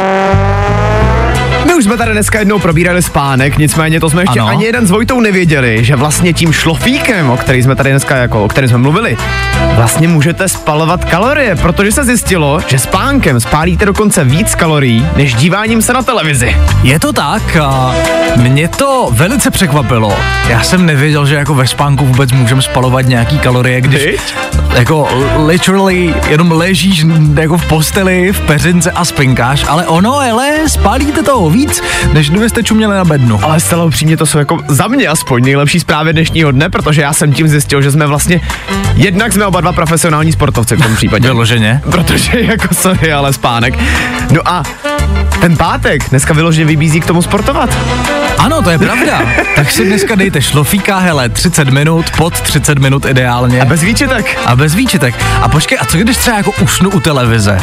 My 1.75 1.79
už 1.79 1.85
jsme 1.85 1.97
tady 1.97 2.11
dneska 2.11 2.39
jednou 2.39 2.59
probírali 2.59 3.01
spánek, 3.01 3.57
nicméně 3.57 3.99
to 3.99 4.09
jsme 4.09 4.21
ještě 4.21 4.39
Ano. 4.39 4.49
ani 4.49 4.65
jeden 4.65 4.87
s 4.87 4.91
Vojtou 4.91 5.19
nevěděli, 5.19 5.83
že 5.83 5.95
vlastně 5.95 6.33
tím 6.33 6.53
šlofíkem, 6.53 7.29
o 7.29 7.37
který 7.37 7.63
jsme 7.63 7.75
tady 7.75 7.89
dneska 7.89 8.15
jako, 8.15 8.43
o 8.43 8.47
kterém 8.47 8.69
jsme 8.69 8.77
mluvili, 8.77 9.17
vlastně 9.75 10.07
můžete 10.07 10.49
spalovat 10.49 11.05
kalorie, 11.05 11.55
protože 11.55 11.91
se 11.91 12.03
zjistilo, 12.03 12.59
že 12.67 12.79
spánkem 12.79 13.39
spálíte 13.39 13.85
dokonce 13.85 14.23
víc 14.23 14.55
kalorií, 14.55 15.07
než 15.15 15.33
díváním 15.33 15.81
se 15.81 15.93
na 15.93 16.03
televizi. 16.03 16.57
Je 16.83 16.99
to 16.99 17.13
tak 17.13 17.55
a 17.55 17.95
mě 18.35 18.67
to 18.67 19.09
velice 19.11 19.51
překvapilo. 19.51 20.17
Já 20.49 20.63
jsem 20.63 20.85
nevěděl, 20.85 21.25
že 21.25 21.35
jako 21.35 21.55
ve 21.55 21.67
spánku 21.67 22.05
vůbec 22.05 22.31
můžeme 22.31 22.61
spalovat 22.61 23.01
nějaký 23.01 23.39
kalorie, 23.39 23.81
když 23.81 24.05
Viď? 24.05 24.21
jako 24.75 25.07
literally 25.45 26.13
jenom 26.29 26.51
ležíš 26.51 27.05
jako 27.39 27.57
v 27.57 27.65
posteli, 27.65 28.31
v 28.31 28.41
peřince 28.41 28.91
a 28.91 29.05
spinkáš, 29.05 29.65
ale 29.67 29.87
ono, 29.87 30.19
ale 30.19 30.51
spálíte 30.67 31.23
toho 31.23 31.49
víc, 31.49 31.64
než 32.13 32.29
kdybyste 32.29 32.63
čuměli 32.63 32.95
na 32.95 33.05
bednu. 33.05 33.39
Ale 33.43 33.59
zcela 33.59 33.83
upřímně 33.83 34.17
to 34.17 34.25
jsou 34.25 34.37
jako 34.37 34.59
za 34.67 34.87
mě 34.87 35.07
aspoň 35.07 35.43
nejlepší 35.43 35.79
zprávy 35.79 36.13
dnešního 36.13 36.51
dne, 36.51 36.69
protože 36.69 37.01
já 37.01 37.13
jsem 37.13 37.33
tím 37.33 37.47
zjistil, 37.47 37.81
že 37.81 37.91
jsme 37.91 38.07
vlastně, 38.07 38.41
jednak 38.95 39.33
jsme 39.33 39.45
oba 39.45 39.61
dva 39.61 39.73
profesionální 39.73 40.31
sportovci 40.31 40.75
v 40.75 40.81
tom 40.81 40.95
případě. 40.95 41.27
Vyloženě. 41.27 41.81
Protože 41.91 42.31
jako 42.41 42.75
sorry, 42.75 43.13
ale 43.13 43.33
spánek. 43.33 43.79
No 44.31 44.41
a 44.45 44.63
ten 45.41 45.57
pátek 45.57 46.09
dneska 46.09 46.33
vyloženě 46.33 46.65
vybízí 46.65 46.99
k 46.99 47.05
tomu 47.05 47.21
sportovat. 47.21 47.77
Ano, 48.37 48.61
to 48.61 48.69
je 48.69 48.77
pravda. 48.77 49.21
tak 49.55 49.71
si 49.71 49.85
dneska 49.85 50.15
dejte 50.15 50.41
šlofíka, 50.41 50.99
hele, 50.99 51.29
30 51.29 51.69
minut, 51.69 52.05
pod 52.17 52.41
30 52.41 52.79
minut 52.79 53.05
ideálně. 53.05 53.61
A 53.61 53.65
bez 53.65 53.81
výčitek. 53.81 54.37
a 54.45 54.55
bez 54.55 54.75
výčitek. 54.75 55.15
A 55.41 55.49
počkej, 55.49 55.77
a 55.81 55.85
co 55.85 55.97
když 55.97 56.17
třeba 56.17 56.37
jako 56.37 56.51
usnu 56.61 56.89
u 56.89 56.99
televize? 56.99 57.59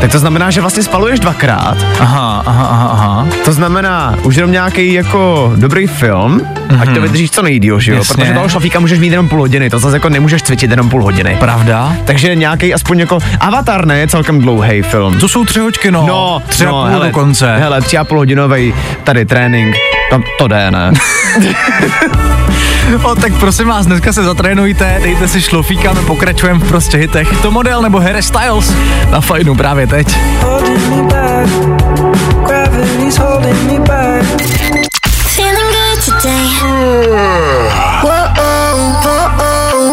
Tak 0.00 0.12
to 0.12 0.18
znamená, 0.18 0.50
že 0.50 0.60
vlastně 0.60 0.82
spaluješ 0.82 1.20
dvakrát. 1.20 1.76
Aha, 2.00 2.42
aha, 2.46 2.66
aha, 2.66 2.88
aha. 2.92 3.26
To 3.44 3.52
znamená, 3.52 4.14
už 4.22 4.36
jenom 4.36 4.52
nějaký 4.52 4.92
jako 4.92 5.52
dobrý 5.56 5.86
film, 5.86 6.40
mm-hmm. 6.40 6.80
ať 6.80 6.94
to 6.94 7.00
vydržíš 7.00 7.30
co 7.30 7.42
nejdíl, 7.42 7.80
že 7.80 7.92
jo? 7.92 7.98
Jasně. 7.98 8.14
Protože 8.14 8.32
toho 8.32 8.48
šlofíka 8.48 8.80
můžeš 8.80 8.98
mít 8.98 9.10
jenom 9.10 9.28
půl 9.28 9.38
hodiny, 9.38 9.70
to 9.70 9.78
zase 9.78 9.96
jako 9.96 10.08
nemůžeš 10.08 10.42
cvičit 10.42 10.70
jenom 10.70 10.90
půl 10.90 11.02
hodiny. 11.02 11.36
Pravda? 11.40 11.96
Takže 12.04 12.34
nějaký 12.34 12.74
aspoň 12.74 12.98
jako 12.98 13.18
Avatar 13.40 13.86
ne, 13.86 13.98
je 13.98 14.08
celkem 14.08 14.40
dlouhý 14.40 14.82
film. 14.82 15.18
To 15.18 15.28
jsou 15.28 15.44
tři 15.44 15.60
hoďky, 15.60 15.90
no. 15.90 16.04
No, 16.06 16.42
tři 16.48 16.66
a 16.66 16.70
no, 16.70 16.72
půl 16.82 16.90
hele, 16.90 17.06
dokonce. 17.06 17.56
Hele, 17.56 17.80
tři 17.80 17.98
a 17.98 18.04
půl 18.04 18.18
hodinový 18.18 18.74
tady 19.04 19.24
trénink, 19.26 19.76
to, 20.10 20.20
to 20.38 20.48
jde, 20.48 20.70
ne? 20.70 20.92
O, 22.96 23.14
tak 23.14 23.32
prosím 23.40 23.68
vás, 23.68 23.86
dneska 23.86 24.12
se 24.12 24.24
zatrénujte, 24.24 25.00
dejte 25.02 25.28
si 25.28 25.42
šlofíka, 25.42 25.92
my 25.92 26.00
pokračujeme 26.00 26.60
v 26.60 26.68
prostě 26.68 26.96
hitech. 26.96 27.42
To 27.42 27.50
model 27.50 27.82
nebo 27.82 28.00
Harry 28.00 28.22
Styles 28.22 28.74
na 29.10 29.20
fajnu 29.20 29.54
právě 29.54 29.86
teď. 29.86 30.18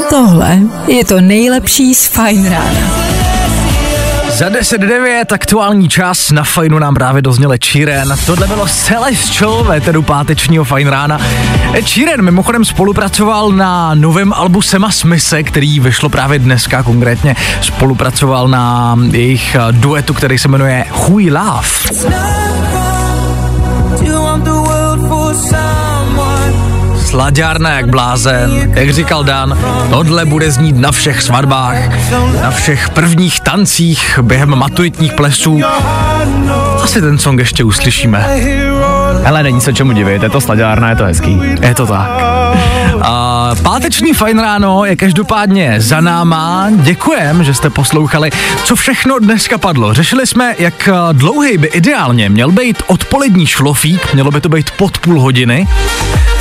Tohle 0.10 0.60
je 0.88 1.05
to 1.05 1.21
nejlepší 1.21 1.95
z 1.95 2.08
Fajn 2.08 2.49
rána. 2.49 3.14
Za 4.35 4.49
10.09 4.49 5.25
aktuální 5.31 5.89
čas 5.89 6.31
na 6.31 6.43
fajnu 6.43 6.79
nám 6.79 6.93
právě 6.93 7.21
dozněle 7.21 7.59
Číren. 7.59 8.15
Tohle 8.25 8.47
bylo 8.47 8.67
Celestial 8.67 9.63
veteru 9.63 10.01
pátečního 10.01 10.63
fajn 10.63 10.87
rána. 10.87 11.19
Číren 11.83 12.21
mimochodem 12.21 12.65
spolupracoval 12.65 13.51
na 13.51 13.93
novém 13.93 14.33
albu 14.33 14.61
Sema 14.61 14.91
Smise, 14.91 15.43
který 15.43 15.79
vyšlo 15.79 16.09
právě 16.09 16.39
dneska 16.39 16.83
konkrétně. 16.83 17.35
Spolupracoval 17.61 18.47
na 18.47 18.95
jejich 19.11 19.55
eh, 19.55 19.59
duetu, 19.71 20.13
který 20.13 20.37
se 20.37 20.47
jmenuje 20.47 20.85
We 21.09 21.23
Love. 21.23 21.69
Slaďárna 27.05 27.73
jak 27.73 27.87
blázen, 27.87 28.73
jak 28.75 28.89
říkal 28.89 29.23
Dan, 29.23 29.57
tohle 29.89 30.25
bude 30.25 30.51
znít 30.51 30.77
na 30.77 30.91
všech 30.91 31.21
svatbách, 31.21 31.75
na 32.41 32.51
všech 32.51 32.89
prvních 32.89 33.39
tancích 33.39 34.19
během 34.21 34.55
maturitních 34.55 35.13
plesů. 35.13 35.61
Asi 36.83 37.01
ten 37.01 37.17
song 37.17 37.39
ještě 37.39 37.63
uslyšíme. 37.63 38.27
Hele, 39.23 39.43
není 39.43 39.61
se 39.61 39.73
čemu 39.73 39.91
divit, 39.91 40.23
je 40.23 40.29
to 40.29 40.41
slaďárna, 40.41 40.89
je 40.89 40.95
to 40.95 41.03
hezký. 41.03 41.41
Je 41.61 41.75
to 41.75 41.85
tak. 41.85 42.09
A 43.01 43.51
páteční 43.63 44.13
fajn 44.13 44.39
ráno 44.39 44.85
je 44.85 44.95
každopádně 44.95 45.75
za 45.77 46.01
náma. 46.01 46.67
Děkujem, 46.75 47.43
že 47.43 47.53
jste 47.53 47.69
poslouchali, 47.69 48.29
co 48.63 48.75
všechno 48.75 49.19
dneska 49.19 49.57
padlo. 49.57 49.93
Řešili 49.93 50.27
jsme, 50.27 50.55
jak 50.59 50.87
eh, 50.87 50.93
dlouhý 51.13 51.57
by 51.57 51.67
ideálně 51.67 52.29
měl 52.29 52.51
být 52.51 52.83
odpolední 52.87 53.45
šlofík, 53.45 54.13
mělo 54.13 54.31
by 54.31 54.41
to 54.41 54.49
být 54.49 54.71
pod 54.71 54.97
půl 54.97 55.21
hodiny. 55.21 55.67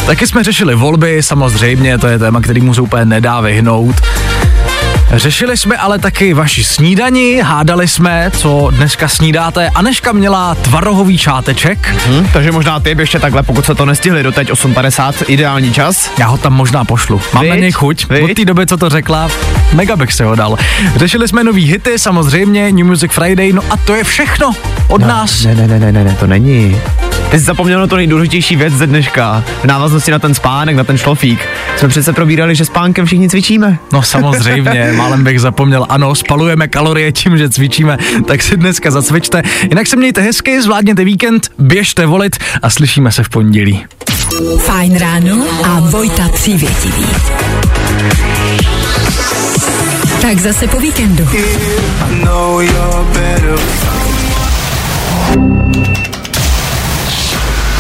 Taky 0.06 0.26
jsme 0.26 0.44
řešili 0.44 0.74
volby, 0.74 1.22
samozřejmě, 1.22 1.98
to 1.98 2.06
je 2.06 2.18
téma, 2.18 2.40
kterýmu 2.40 2.74
se 2.74 2.80
úplně 2.80 3.04
nedá 3.04 3.40
vyhnout. 3.40 3.96
Řešili 5.12 5.56
jsme 5.56 5.76
ale 5.76 5.98
taky 5.98 6.34
vaši 6.34 6.64
snídani, 6.64 7.40
hádali 7.42 7.88
jsme, 7.88 8.30
co 8.36 8.70
dneska 8.70 9.08
snídáte. 9.08 9.68
Aneška 9.68 10.12
měla 10.12 10.54
tvarohový 10.54 11.18
šáteček, 11.18 11.94
Hm? 12.06 12.28
Takže 12.32 12.52
možná 12.52 12.80
ty 12.80 12.94
ještě 12.98 13.18
takhle, 13.18 13.42
pokud 13.42 13.64
se 13.64 13.74
to 13.74 13.86
nestihli 13.86 14.22
do 14.22 14.32
teď 14.32 14.50
8.50, 14.50 15.24
ideální 15.26 15.72
čas. 15.72 16.10
Já 16.18 16.26
ho 16.26 16.38
tam 16.38 16.52
možná 16.52 16.84
pošlu. 16.84 17.20
Mám 17.34 17.48
na 17.48 17.54
něj 17.54 17.72
chuť. 17.72 18.08
Viď? 18.10 18.24
Od 18.24 18.34
té 18.34 18.44
doby, 18.44 18.66
co 18.66 18.76
to 18.76 18.88
řekla, 18.88 19.28
mega 19.72 19.96
bych 19.96 20.12
se 20.12 20.24
ho 20.24 20.34
dal. 20.34 20.58
Řešili 20.96 21.28
jsme 21.28 21.44
nový 21.44 21.64
hity, 21.64 21.98
samozřejmě 21.98 22.72
New 22.72 22.86
Music 22.86 23.12
Friday, 23.12 23.52
no 23.52 23.62
a 23.70 23.76
to 23.76 23.94
je 23.94 24.04
všechno 24.04 24.52
od 24.88 25.00
no, 25.00 25.08
nás. 25.08 25.44
Ne, 25.44 25.54
ne, 25.54 25.66
ne, 25.66 25.92
ne, 25.92 26.04
ne, 26.04 26.16
to 26.20 26.26
není. 26.26 26.76
Ty 27.34 27.40
jsi 27.40 27.46
zapomněl 27.46 27.80
na 27.80 27.86
to 27.86 27.96
nejdůležitější 27.96 28.56
věc 28.56 28.74
ze 28.74 28.86
dneška. 28.86 29.44
V 29.62 29.64
návaznosti 29.64 30.10
na 30.10 30.18
ten 30.18 30.34
spánek, 30.34 30.76
na 30.76 30.84
ten 30.84 30.98
šlofík. 30.98 31.48
Jsme 31.76 31.88
přece 31.88 32.12
probírali, 32.12 32.54
že 32.54 32.64
spánkem 32.64 33.06
všichni 33.06 33.28
cvičíme. 33.28 33.78
No 33.92 34.02
samozřejmě, 34.02 34.92
málem 34.96 35.24
bych 35.24 35.40
zapomněl. 35.40 35.86
Ano, 35.88 36.14
spalujeme 36.14 36.68
kalorie 36.68 37.12
tím, 37.12 37.38
že 37.38 37.48
cvičíme, 37.48 37.98
tak 38.26 38.42
si 38.42 38.56
dneska 38.56 38.90
zacvičte. 38.90 39.42
Jinak 39.62 39.86
se 39.86 39.96
mějte 39.96 40.20
hezky, 40.20 40.62
zvládněte 40.62 41.04
víkend, 41.04 41.50
běžte 41.58 42.06
volit 42.06 42.36
a 42.62 42.70
slyšíme 42.70 43.12
se 43.12 43.22
v 43.22 43.28
pondělí. 43.28 43.84
Fajn 44.58 44.98
ráno 44.98 45.44
a 45.64 45.80
Vojta 45.80 46.28
přívětivý. 46.28 47.06
Tak 50.20 50.38
zase 50.38 50.66
po 50.66 50.80
víkendu. 50.80 51.28
know 52.24 52.60
you're 52.60 53.04
better. 53.12 53.58